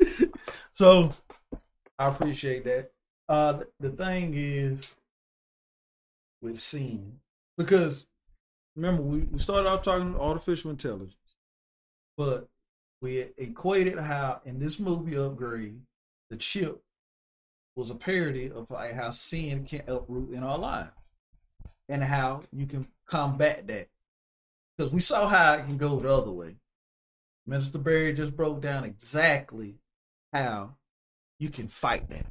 [0.72, 1.10] So
[1.98, 2.92] I appreciate that.
[3.28, 4.94] Uh the thing is
[6.40, 7.18] with sin,
[7.56, 8.06] because
[8.74, 11.16] remember we, we started off talking artificial intelligence,
[12.16, 12.48] but
[13.00, 15.80] we equated how in this movie upgrade
[16.30, 16.82] the chip
[17.76, 20.90] was a parody of like how sin can uproot in our lives
[21.88, 23.88] and how you can combat that.
[24.76, 26.56] Because we saw how it can go the other way.
[27.46, 29.78] Minister Barry just broke down exactly
[30.32, 30.76] how
[31.38, 32.26] you can fight that,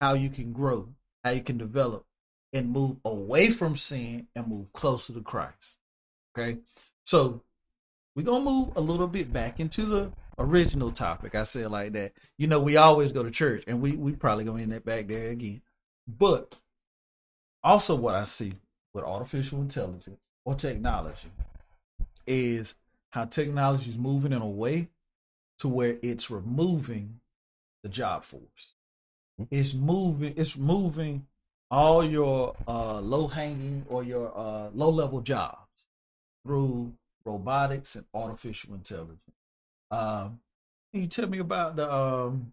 [0.00, 0.88] how you can grow,
[1.22, 2.04] how you can develop
[2.52, 5.76] and move away from sin and move closer to Christ.
[6.36, 6.58] Okay,
[7.04, 7.42] so
[8.14, 11.34] we're gonna move a little bit back into the original topic.
[11.34, 12.12] I said like that.
[12.36, 15.08] You know, we always go to church, and we we probably gonna end that back
[15.08, 15.62] there again.
[16.06, 16.56] But
[17.62, 18.54] also, what I see
[18.94, 21.30] with artificial intelligence or technology
[22.26, 22.76] is
[23.10, 24.88] how technology is moving in a way
[25.58, 27.20] to where it's removing
[27.82, 28.74] the job force.
[29.40, 29.54] Mm-hmm.
[29.54, 30.34] It's moving.
[30.36, 31.26] It's moving
[31.70, 35.86] all your uh, low hanging or your uh, low level jobs
[36.44, 36.92] through
[37.24, 39.20] robotics and artificial intelligence.
[39.90, 42.52] Can you tell me about the um,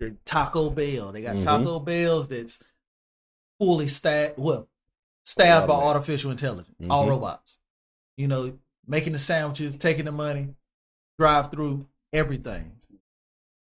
[0.00, 1.12] the Taco Bell?
[1.12, 1.44] They got Mhm.
[1.44, 2.58] Taco Bells that's
[3.60, 4.38] fully staffed.
[4.38, 4.68] Well,
[5.24, 7.10] staffed by artificial intelligence, all Mhm.
[7.10, 7.58] robots.
[8.16, 10.54] You know, making the sandwiches, taking the money,
[11.18, 12.80] drive through everything.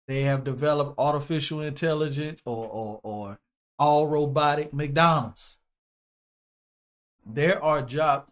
[0.09, 3.40] They have developed artificial intelligence or or, or
[3.78, 5.58] all robotic McDonald's.
[7.26, 8.30] There are jobs.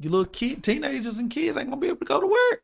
[0.00, 2.62] You little kid, teenagers and kids ain't gonna be able to go to work.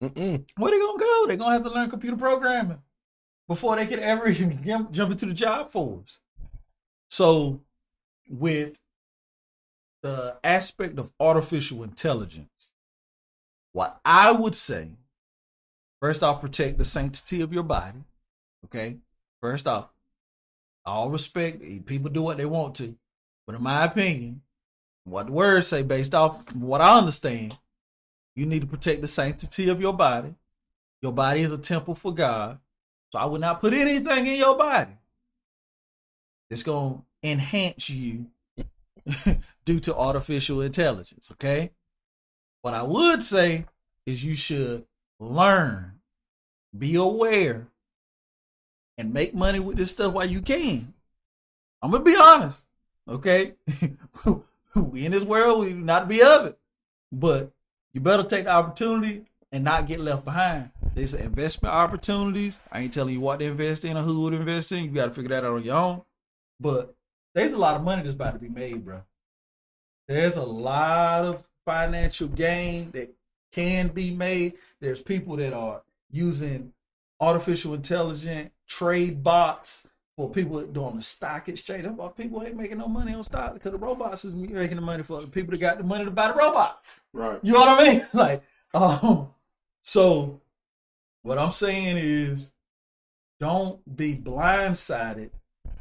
[0.00, 1.24] Where they gonna go?
[1.26, 2.82] They're gonna have to learn computer programming
[3.48, 6.20] before they could ever even jump jump into the job force.
[7.10, 7.60] So,
[8.28, 8.80] with
[10.02, 12.70] the aspect of artificial intelligence,
[13.72, 14.90] what I would say,
[16.00, 18.04] first I'll protect the sanctity of your body.
[18.66, 18.98] Okay,
[19.44, 19.90] first off,
[20.86, 21.60] all respect.
[21.84, 22.96] People do what they want to,
[23.46, 24.40] but in my opinion,
[25.04, 27.58] what the words say, based off what I understand,
[28.34, 30.34] you need to protect the sanctity of your body.
[31.02, 32.58] Your body is a temple for God.
[33.12, 34.96] So I would not put anything in your body
[36.48, 38.30] that's going to enhance you
[39.66, 41.30] due to artificial intelligence.
[41.32, 41.70] Okay.
[42.62, 43.66] What I would say
[44.06, 44.86] is you should
[45.20, 46.00] learn,
[46.76, 47.68] be aware,
[48.98, 50.94] and make money with this stuff while you can.
[51.82, 52.64] I'm to be honest.
[53.08, 53.54] Okay.
[54.76, 56.58] we in this world, we not be of it.
[57.12, 57.52] But
[57.92, 60.70] you better take the opportunity and not get left behind.
[60.94, 62.60] There's investment opportunities.
[62.72, 64.84] I ain't telling you what to invest in or who to invest in.
[64.84, 66.02] You got to figure that out on your own.
[66.58, 66.94] But
[67.34, 69.02] there's a lot of money that's about to be made, bro.
[70.08, 73.14] There's a lot of financial gain that
[73.52, 74.54] can be made.
[74.80, 76.72] There's people that are using
[77.24, 81.84] artificial intelligence trade bots for people doing the stock exchange.
[81.84, 84.82] That's why people ain't making no money on stock because the robots is making the
[84.82, 87.00] money for the people that got the money to buy the robots.
[87.12, 87.38] Right.
[87.42, 88.02] You know what I mean?
[88.14, 89.28] Like, um,
[89.80, 90.40] so
[91.22, 92.52] what I'm saying is
[93.40, 95.30] don't be blindsided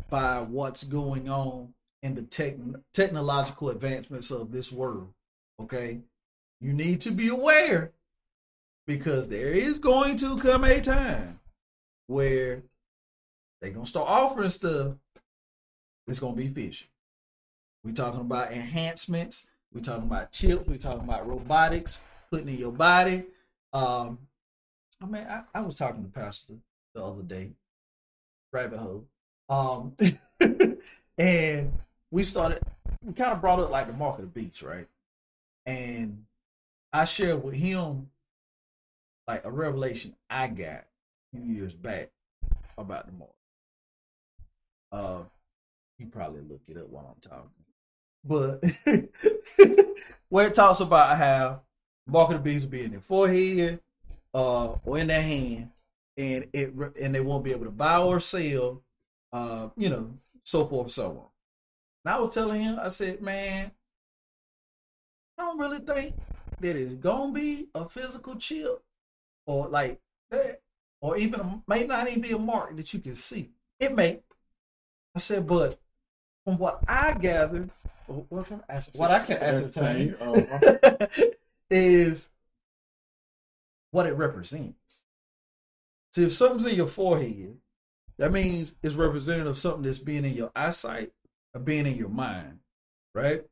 [0.10, 2.56] by what's going on in the tech
[2.92, 5.14] technological advancements of this world.
[5.62, 6.00] Okay.
[6.60, 7.92] You need to be aware
[8.86, 11.40] because there is going to come a time
[12.08, 12.64] where
[13.62, 14.96] they're gonna start offering stuff.
[16.08, 16.88] It's gonna be fishy.
[17.84, 19.48] We're talking about enhancements.
[19.74, 20.68] we're talking about chips.
[20.68, 23.26] we're talking about robotics putting in your body.
[23.74, 24.20] Um,
[25.02, 26.54] I mean, I, I was talking to Pastor
[26.94, 27.52] the other day,
[28.52, 29.06] rabbit hole.
[29.50, 29.96] Um,
[31.18, 31.74] and
[32.12, 32.62] we started.
[33.04, 34.88] We kind of brought up like the mark of the beast, right?
[35.66, 36.24] And
[36.92, 38.10] I shared with him
[39.28, 40.86] like a revelation I got a
[41.38, 42.10] few years back
[42.78, 43.32] about the mark.
[44.92, 45.24] Uh,
[45.98, 47.50] you probably look it up while I'm talking
[48.24, 48.64] but
[50.30, 51.62] where it talks about how
[52.08, 53.80] mark of the beast will be in their forehead
[54.34, 55.70] uh, or in their hand,
[56.18, 58.82] and it and they won't be able to buy or sell,
[59.32, 60.12] uh, you know,
[60.44, 61.26] so forth and so on.
[62.06, 63.72] And I was telling him, I said, man,
[65.38, 66.16] I don't really think
[66.62, 68.82] that it's gonna be a physical chip
[69.46, 70.00] or like
[70.32, 70.62] that,
[71.02, 73.52] or even a, may not even be a mark that you can see.
[73.80, 74.22] It may.
[75.16, 75.78] I said, but
[76.46, 77.70] from what I gathered,
[78.08, 78.64] or what, from,
[78.96, 81.08] what I can ascertain, Uh,
[81.70, 82.30] is
[83.92, 85.04] what it represents.
[86.14, 87.58] See, if something's in your forehead,
[88.18, 91.12] that means it's representative of something that's being in your eyesight
[91.54, 92.60] or being in your mind,
[93.16, 93.44] right?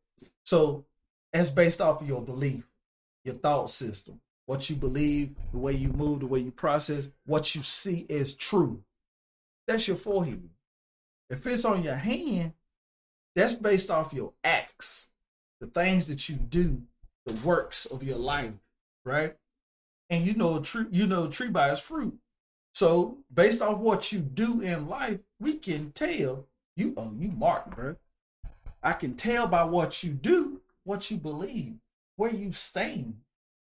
[0.44, 0.86] So
[1.34, 2.68] that's based off of your belief,
[3.24, 4.20] your thought system,
[4.52, 8.34] what you believe, the way you move, the way you process, what you see as
[8.34, 8.84] true.
[9.66, 10.50] That's your forehead.
[11.30, 12.52] If it's on your hand,
[13.34, 15.08] that's based off your acts,
[15.62, 16.82] the things that you do,
[17.26, 18.52] the works of your life,
[19.06, 19.38] right?
[20.10, 22.18] And you know a tree, you know tree by its fruit.
[22.74, 26.46] So based off what you do in life, we can tell
[26.76, 27.96] you oh you marked, bro.
[28.84, 31.76] I can tell by what you do, what you believe,
[32.18, 33.16] where you stand.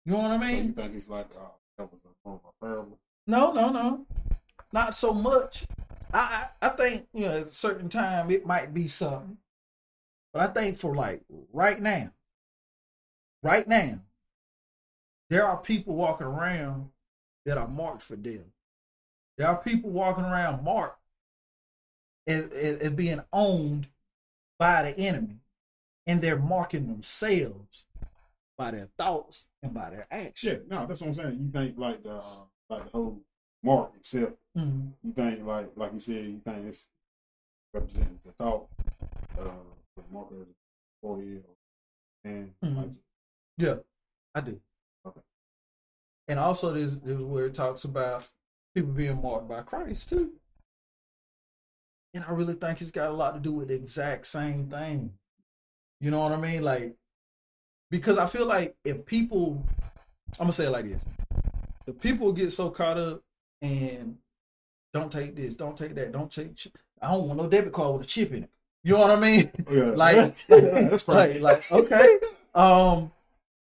[0.07, 0.73] You know what I So you mean?
[0.73, 2.97] think it's like uh, that was a parable?
[3.27, 4.05] No, no, no,
[4.71, 5.67] not so much.
[6.13, 9.37] I I, I think you know at a certain time it might be something,
[10.31, 12.13] but I think for like right now,
[13.43, 13.99] right now,
[15.29, 16.91] there are people walking around
[17.45, 18.47] that are marked for death.
[19.37, 21.01] There are people walking around marked
[22.27, 23.87] as, as, as being owned
[24.57, 25.41] by the enemy,
[26.05, 27.87] and they're marking themselves
[28.57, 30.33] by their thoughts by their actions.
[30.37, 31.39] Shit, no, that's what I'm saying.
[31.41, 33.21] You think like the uh, like the whole
[33.63, 34.33] mark itself.
[34.57, 34.93] Mhm.
[35.03, 36.89] You think like like you said, you think it's
[37.73, 38.67] representing the thought,
[39.37, 39.43] uh,
[39.95, 40.45] the marker, the
[41.01, 41.43] forehead,
[42.23, 42.77] and Mhm.
[42.77, 42.91] like,
[43.57, 43.75] Yeah,
[44.35, 44.61] I do.
[45.05, 45.21] Okay.
[46.27, 48.31] And also, this there's where it talks about
[48.75, 50.33] people being marked by Christ too.
[52.13, 55.17] And I really think it's got a lot to do with the exact same thing.
[55.99, 56.63] You know what I mean?
[56.63, 56.95] Like,
[57.89, 59.63] because I feel like if people,
[60.33, 61.05] I'm gonna say it like this:
[61.85, 63.21] the people get so caught up
[63.61, 64.17] and
[64.93, 66.51] don't take this, don't take that, don't take,
[67.01, 68.49] I don't want no debit card with a chip in it.
[68.83, 69.51] You know what I mean?
[69.71, 71.41] yeah, like that's right.
[71.41, 72.19] like, like okay
[72.55, 73.11] um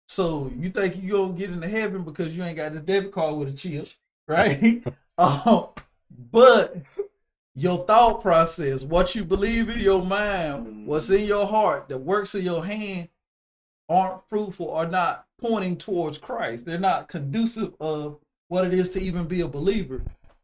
[0.07, 3.36] so you think you gonna get into heaven because you ain't got the debit card
[3.36, 3.88] with a chip
[4.28, 4.84] right
[5.18, 5.68] um
[6.32, 6.76] but
[7.55, 12.36] your thought process what you believe in your mind what's in your heart the works
[12.36, 13.07] of your hand
[13.89, 18.17] aren't fruitful are not pointing towards christ they're not conducive of
[18.47, 20.01] what it is to even be a believer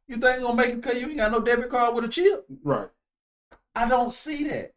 [0.07, 2.09] you think I'm gonna make it because you ain't got no debit card with a
[2.09, 2.89] chip right.
[3.75, 4.73] i don't see that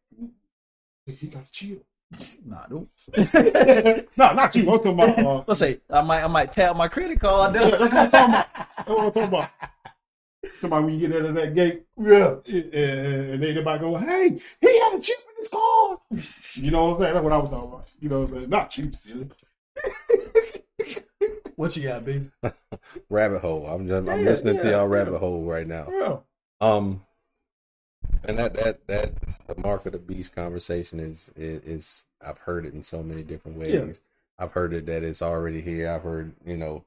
[1.06, 1.78] He got chill.
[2.46, 2.88] nah don't
[4.16, 4.62] no, not you.
[4.62, 5.18] I'm talking about.
[5.18, 7.54] Uh, Let's say I might I might tap my credit card.
[7.54, 8.48] That's what I'm talking about.
[8.76, 9.50] That's what I'm talking about.
[10.60, 12.36] Somebody when you get out of that gate, yeah.
[12.46, 15.98] and, and they everybody go, "Hey, he had a chip in his car."
[16.56, 17.14] You know what I'm saying?
[17.14, 17.90] That's what I was talking about.
[18.00, 18.50] You know what I'm saying?
[18.50, 19.30] Not cheap, silly.
[21.56, 22.30] What you got, B?
[23.10, 23.66] rabbit hole.
[23.66, 24.88] I'm just, I'm Yeah, listening to y'all yeah.
[24.88, 25.94] rabbit hole right now.
[26.00, 26.18] Yeah.
[26.60, 27.04] Um,
[28.24, 29.14] and that that that
[29.46, 33.22] the mark of the beast conversation is is, is I've heard it in so many
[33.22, 34.00] different ways.
[34.38, 34.44] Yeah.
[34.44, 35.90] I've heard it that it's already here.
[35.90, 36.84] I've heard you know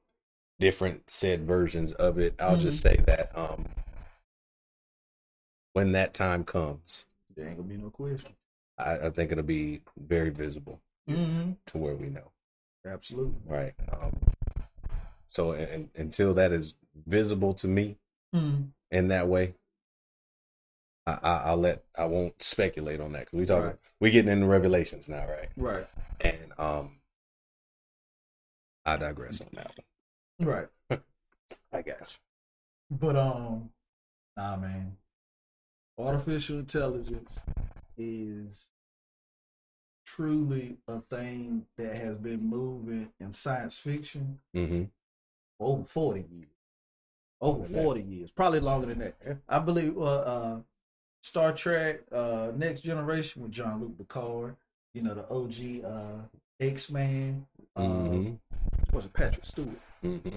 [0.59, 2.41] different said versions of it.
[2.41, 2.97] I'll just Mm-hmm.
[2.97, 3.67] say that um,
[5.73, 7.05] when that time comes,
[7.37, 8.31] There ain't gonna be no question.
[8.79, 11.51] I, I think it'll be very visible Mm-hmm.
[11.67, 12.31] to where we know.
[12.85, 13.39] Absolutely.
[13.45, 13.73] Right.
[13.93, 14.11] Um,
[15.29, 16.73] so and, until that is
[17.05, 17.97] visible to me,
[18.35, 18.63] Mm-hmm.
[18.91, 19.53] in that way.
[21.05, 23.75] I, I I'll let I won't speculate on that because we talk Right.
[24.01, 25.49] we getting into revelations now, right?
[25.55, 25.87] Right.
[26.19, 26.97] And um,
[28.85, 29.71] I digress on that
[30.39, 30.47] one.
[30.49, 30.67] Right.
[31.71, 32.97] I got you.
[32.99, 33.69] But um,
[34.35, 34.97] nah, man.
[35.97, 37.39] Artificial intelligence
[37.97, 38.71] is
[40.05, 44.83] truly a thing that has been moving in science fiction Mm-hmm.
[45.59, 46.49] over forty years.
[47.41, 47.83] Over Longer than that.
[47.83, 49.15] forty years, probably longer than that.
[49.49, 50.59] I believe uh, uh
[51.23, 54.55] Star Trek, uh Next Generation with Jean-Luc Picard,
[54.93, 56.21] you know, the OG uh
[56.59, 57.45] X Man,
[57.75, 58.95] uh Mm-hmm.
[58.95, 59.79] was it Patrick Stewart?
[60.03, 60.35] Mm-hmm.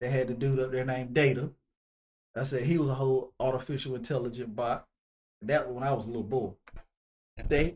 [0.00, 1.48] They had the dude up there named Data.
[2.36, 4.86] I said he was a whole artificial intelligent bot.
[5.42, 6.52] That when I was a little boy.
[7.48, 7.74] They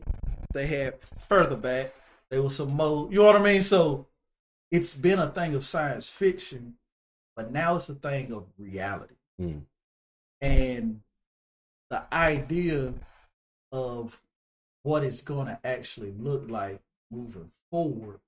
[0.53, 0.95] they had
[1.27, 1.93] further back,
[2.29, 3.63] there was some more you know what I mean?
[3.63, 4.07] So
[4.71, 6.75] it's been a thing of science fiction,
[7.35, 9.15] but now it's a thing of reality.
[9.39, 9.63] Mm.
[10.41, 11.01] And
[11.89, 12.93] the idea
[13.71, 14.21] of
[14.83, 16.81] what it's gonna actually look like
[17.11, 18.19] moving forward,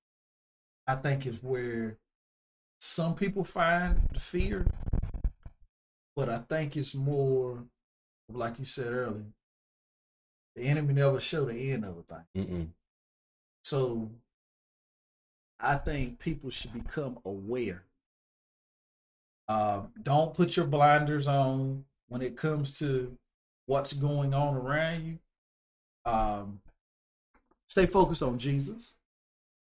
[0.87, 1.97] I think is where
[2.79, 4.65] some people find the fear,
[6.15, 7.63] but I think it's more
[8.29, 9.25] like you said earlier.
[10.55, 12.25] The enemy never show the end of a thing.
[12.35, 12.67] Mm-mm.
[13.63, 14.09] So
[15.59, 17.83] I think people should become aware.
[19.47, 23.17] Um, don't put your blinders on when it comes to
[23.65, 25.19] what's going on around you.
[26.05, 26.61] Um,
[27.67, 28.95] stay focused on Jesus.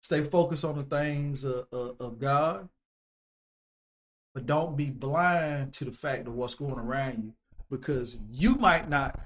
[0.01, 2.68] Stay focused on the things of, of, of God.
[4.39, 7.32] But don't be blind to the fact of what's going around you
[7.68, 9.18] because you might not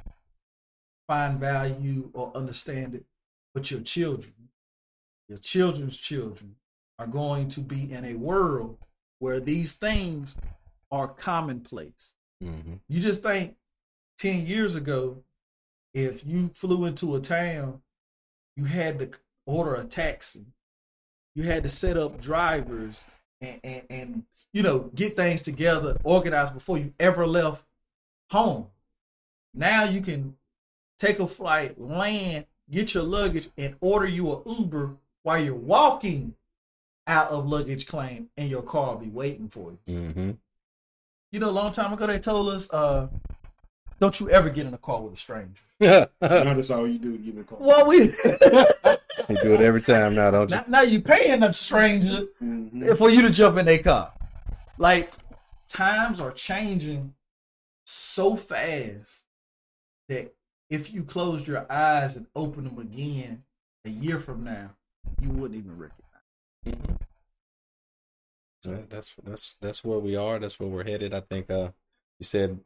[1.06, 3.04] find value or understand it,
[3.52, 4.32] but your children,
[5.28, 6.54] your children's children,
[6.98, 8.78] are going to be in a world
[9.18, 10.34] where these things
[10.90, 12.14] are commonplace.
[12.42, 12.76] Mm-hmm.
[12.88, 13.56] You just think
[14.16, 15.24] 10 years ago,
[15.92, 17.82] if you flew into a town,
[18.56, 19.10] you had to
[19.44, 20.46] order a taxi,
[21.34, 23.04] you had to set up drivers
[23.42, 24.22] and, and, and
[24.52, 27.64] you know, get things together, organized before you ever left
[28.30, 28.66] home.
[29.54, 30.36] Now you can
[30.98, 36.34] take a flight, land, get your luggage, and order you a Uber while you're walking
[37.06, 39.78] out of luggage claim, and your car will be waiting for you.
[39.94, 40.30] Mm-hmm.
[41.32, 43.08] You know, a long time ago they told us, uh,
[43.98, 45.60] don't you ever get in a car with a stranger.
[45.80, 47.58] now that's all you do to get in the car.
[47.60, 47.98] Well, we
[49.28, 50.56] You do it every time now, don't you?
[50.56, 52.96] now, now you paying a stranger Mhm.
[52.98, 54.12] for you to jump in their car.
[54.82, 55.12] Like
[55.68, 57.14] times are changing
[57.86, 59.26] so fast
[60.08, 60.34] that
[60.70, 63.44] if you closed your eyes and opened them again
[63.84, 64.74] a year from now,
[65.20, 66.98] you wouldn't even recognize.
[68.64, 70.40] That- that's that's that's where we are.
[70.40, 71.14] That's where we're headed.
[71.14, 71.48] I think.
[71.48, 71.70] Uh,
[72.18, 72.58] you said,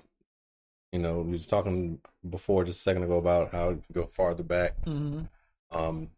[0.92, 4.42] you know, we was talking before just a second ago about how you go farther
[4.42, 4.74] back.
[4.86, 5.24] Mm-hmm.
[5.70, 6.08] Um,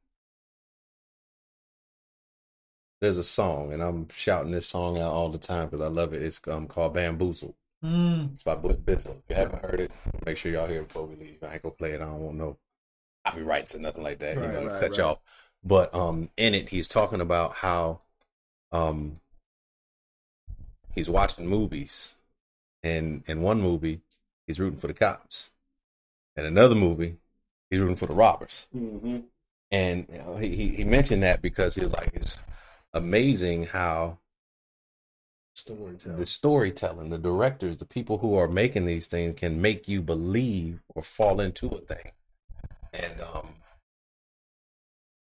[3.01, 6.12] there's a song, and I'm shouting this song out all the time because I love
[6.12, 6.22] it.
[6.22, 7.55] It's um called Bamboozle.
[7.84, 8.34] Mm.
[8.34, 9.18] It's by Butch Bizzle.
[9.18, 9.92] If you haven't heard it,
[10.26, 11.38] make sure y'all hear it before we leave.
[11.42, 12.01] I ain't gonna play it.
[12.01, 12.57] I don't want no
[13.24, 14.36] copyrights or nothing like that.
[14.36, 15.01] Right, you know, right, cut right.
[15.01, 15.18] off.
[15.62, 18.01] But um, in it, he's talking about how
[18.72, 19.20] um
[20.92, 22.16] he's watching movies,
[22.82, 24.01] and in one movie,
[24.46, 25.51] he's rooting for the cops,
[26.36, 27.18] and another movie,
[27.70, 28.66] he's rooting for the robbers.
[28.74, 29.24] Mhm.
[29.70, 32.42] And you know, he, he he mentioned that because he was like, it's
[32.95, 34.18] amazing how
[35.55, 36.18] Storytelling.
[36.18, 40.80] the storytelling, the directors, the people who are making these things can make you believe
[40.95, 42.12] or fall into a thing.
[42.93, 43.55] And um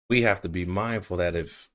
[0.09, 1.69] we have to be mindful that if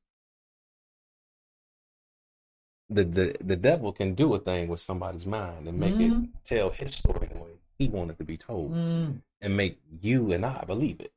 [2.90, 6.24] the the, the devil can do a thing with somebody's mind and make Mhm.
[6.24, 9.22] it tell his story the way he wanted to be told Mm.
[9.40, 11.12] and make you and I believe it.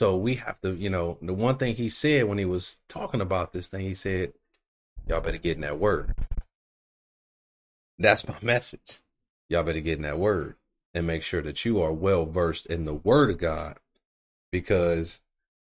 [0.00, 3.20] So we have to, you know, the one thing he said when he was talking
[3.20, 4.32] about this thing, he said,
[5.06, 6.14] Y'all better get in that word.
[7.98, 9.00] That's my message.
[9.50, 10.54] Y'all better get in that word
[10.94, 13.76] and make sure that you are well versed in the word of God.
[14.50, 15.20] Because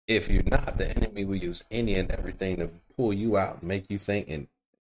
[0.07, 3.91] if you're not, the enemy will use any and everything to pull you out make
[3.91, 4.49] you think, and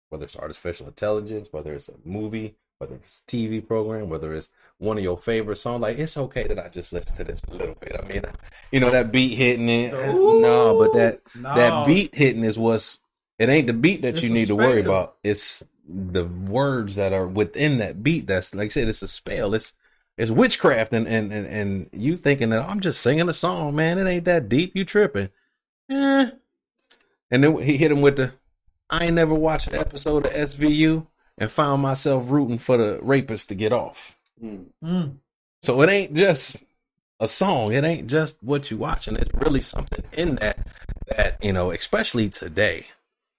[0.09, 4.51] whether it's artificial intelligence, whether it's a movie, whether it's a TV program, whether it's
[4.79, 7.55] one of your favorite songs, like it's okay that I just listen to this a
[7.55, 7.97] little bit.
[8.01, 8.22] I mean,
[8.70, 9.93] you know, that beat hitting it.
[9.93, 10.41] Ooh.
[10.41, 11.55] no, but that No.
[11.55, 13.01] that beat hitting is what's
[13.39, 15.16] it ain't the beat that It's you a need to worry about.
[15.24, 18.26] It's the words that are within that beat.
[18.26, 19.55] That's like I said, it's a spell.
[19.55, 19.74] It's
[20.16, 23.99] it's witchcraft and and and, and you thinking that I'm just singing a song, man.
[23.99, 24.76] It ain't that deep.
[24.76, 25.31] You tripping.
[25.91, 26.31] Eh.
[27.31, 28.33] And then he hit him with the
[28.89, 31.07] I ain't never watched an episode of SVU
[31.41, 34.18] and found myself rooting for the rapist to get off.
[34.43, 34.66] Mm.
[34.84, 35.16] Mm.
[35.62, 36.64] So it ain't just
[37.20, 37.72] a song.
[37.72, 39.16] It ain't just what you watching.
[39.16, 40.66] It's really something in that
[41.09, 42.86] that you know, especially today,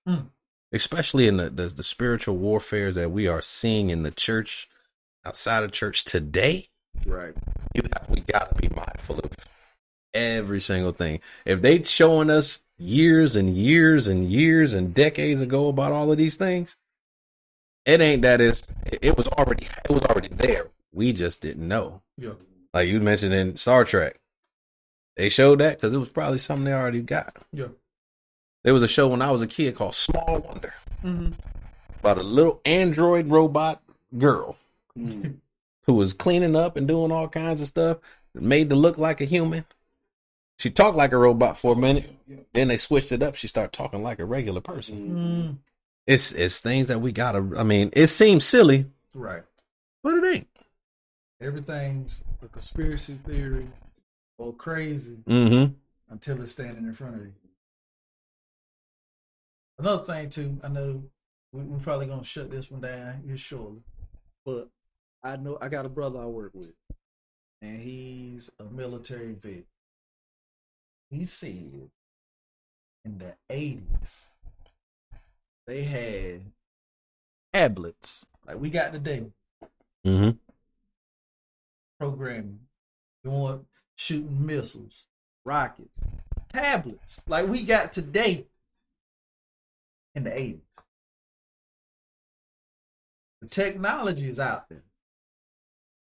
[0.08, 0.28] Mm.
[0.72, 4.68] especially in the, the the spiritual warfare that we are seeing in the church,
[5.26, 6.68] outside of church today.
[7.06, 7.34] Right.
[7.74, 9.32] You have, we got to be mindful of
[10.14, 11.22] every single thing.
[11.46, 16.18] If they showing us years and years and years and decades ago about all of
[16.18, 16.76] these things,
[17.90, 20.68] it ain't that it's it was already it was already there.
[20.92, 22.34] We just didn't know Yeah.
[22.74, 24.20] like you mentioned in Star Trek.
[25.16, 27.36] They showed that because it was probably something they already got.
[27.52, 27.68] Yeah.
[28.64, 30.74] There was a show when I was a kid called Small Wonder
[31.04, 31.32] Mm-hmm.
[32.02, 33.82] about a little android robot
[34.18, 34.58] girl
[34.98, 35.36] Mm.
[35.86, 38.00] who was cleaning up and doing all kinds of stuff,
[38.34, 39.64] made to look like a human.
[40.58, 42.10] She talked like a robot for a minute.
[42.54, 43.36] Then they switched it up.
[43.36, 44.98] She started talking like a regular person.
[45.10, 45.58] Mm.
[46.10, 47.48] It's it's things that we gotta.
[47.56, 49.44] I mean, it seems silly, Right.
[50.02, 50.48] but it ain't.
[51.40, 53.68] Everything's a conspiracy theory
[54.40, 55.74] or crazy Mm-hmm.
[56.12, 57.34] until it's standing in front of you.
[59.78, 61.04] Another thing too, I know
[61.54, 63.82] we, we're probably gonna shut this one down here shortly,
[64.46, 64.68] but
[65.24, 66.74] I know I got a brother I work with,
[67.62, 69.66] and he's a military vet.
[71.12, 71.92] He said
[73.06, 74.28] in the eighties
[75.70, 76.42] they had
[77.54, 79.28] tablets like we got today,
[80.06, 80.32] Mm-hmm.
[82.00, 82.62] programming,
[83.24, 83.66] doing
[83.96, 85.06] shooting missiles,
[85.46, 86.02] rockets,
[86.52, 88.48] tablets like we got today
[90.16, 90.60] in the 80s.
[93.42, 94.84] The technology is out there.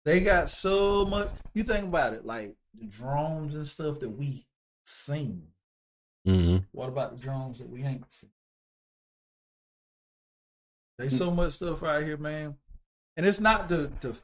[0.05, 1.29] They got so much.
[1.53, 4.45] You think about it, like the drones and stuff that we
[4.85, 5.43] seen.
[6.25, 8.29] hmm What about the drones that we ain't seen?
[11.01, 12.55] There's so much stuff out here, man,
[13.17, 14.15] and it's not to to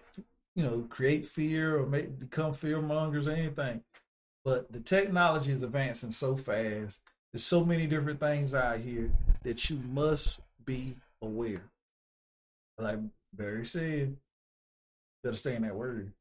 [0.55, 3.83] you know create fear or make become fear mongers or anything,
[4.45, 7.01] but the technology is advancing so fast.
[7.33, 9.11] There's so many different things out here
[9.43, 11.63] that you must be aware.
[12.77, 12.99] Like
[13.33, 14.15] Barry said,
[15.23, 16.13] better stay in that word.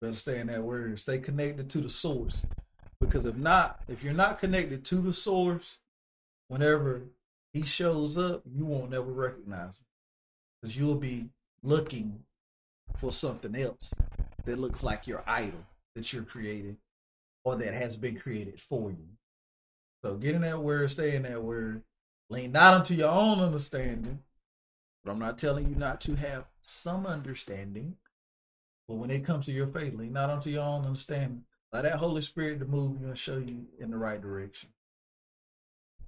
[0.00, 0.98] Better stay in that word.
[1.00, 2.42] Stay connected to the source.
[3.00, 5.78] Because if not, if you're not connected to the source,
[6.48, 7.02] whenever
[7.56, 9.86] he shows up, you won't ever recognize him.
[10.60, 11.30] Because you'll be
[11.62, 12.20] looking
[12.96, 13.94] for something else
[14.44, 16.76] that looks like your idol that you're creating
[17.44, 19.08] or that has been created for you.
[20.04, 21.82] So get in that word, stay in that word.
[22.28, 24.18] Lean not unto your own understanding.
[25.02, 27.96] But I'm not telling you not to have some understanding.
[28.86, 31.44] But when it comes to your faith, lean not unto your own understanding.
[31.72, 34.68] Allow that Holy Spirit to move you and show you in the right direction.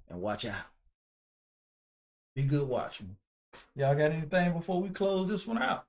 [0.09, 0.67] And watch out.
[2.35, 3.17] Be good watchman.
[3.75, 5.85] Y'all got anything before we close this one out?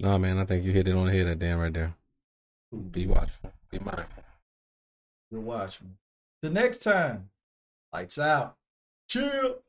[0.00, 1.94] No, man, I think you hit it on the head, that damn right there.
[2.72, 2.88] Hmm.
[2.88, 3.52] Be watchful.
[3.70, 4.24] Be mindful.
[5.30, 5.96] Be watchman.
[6.42, 7.30] The next time,
[7.92, 8.56] lights out.
[9.08, 9.61] Chill.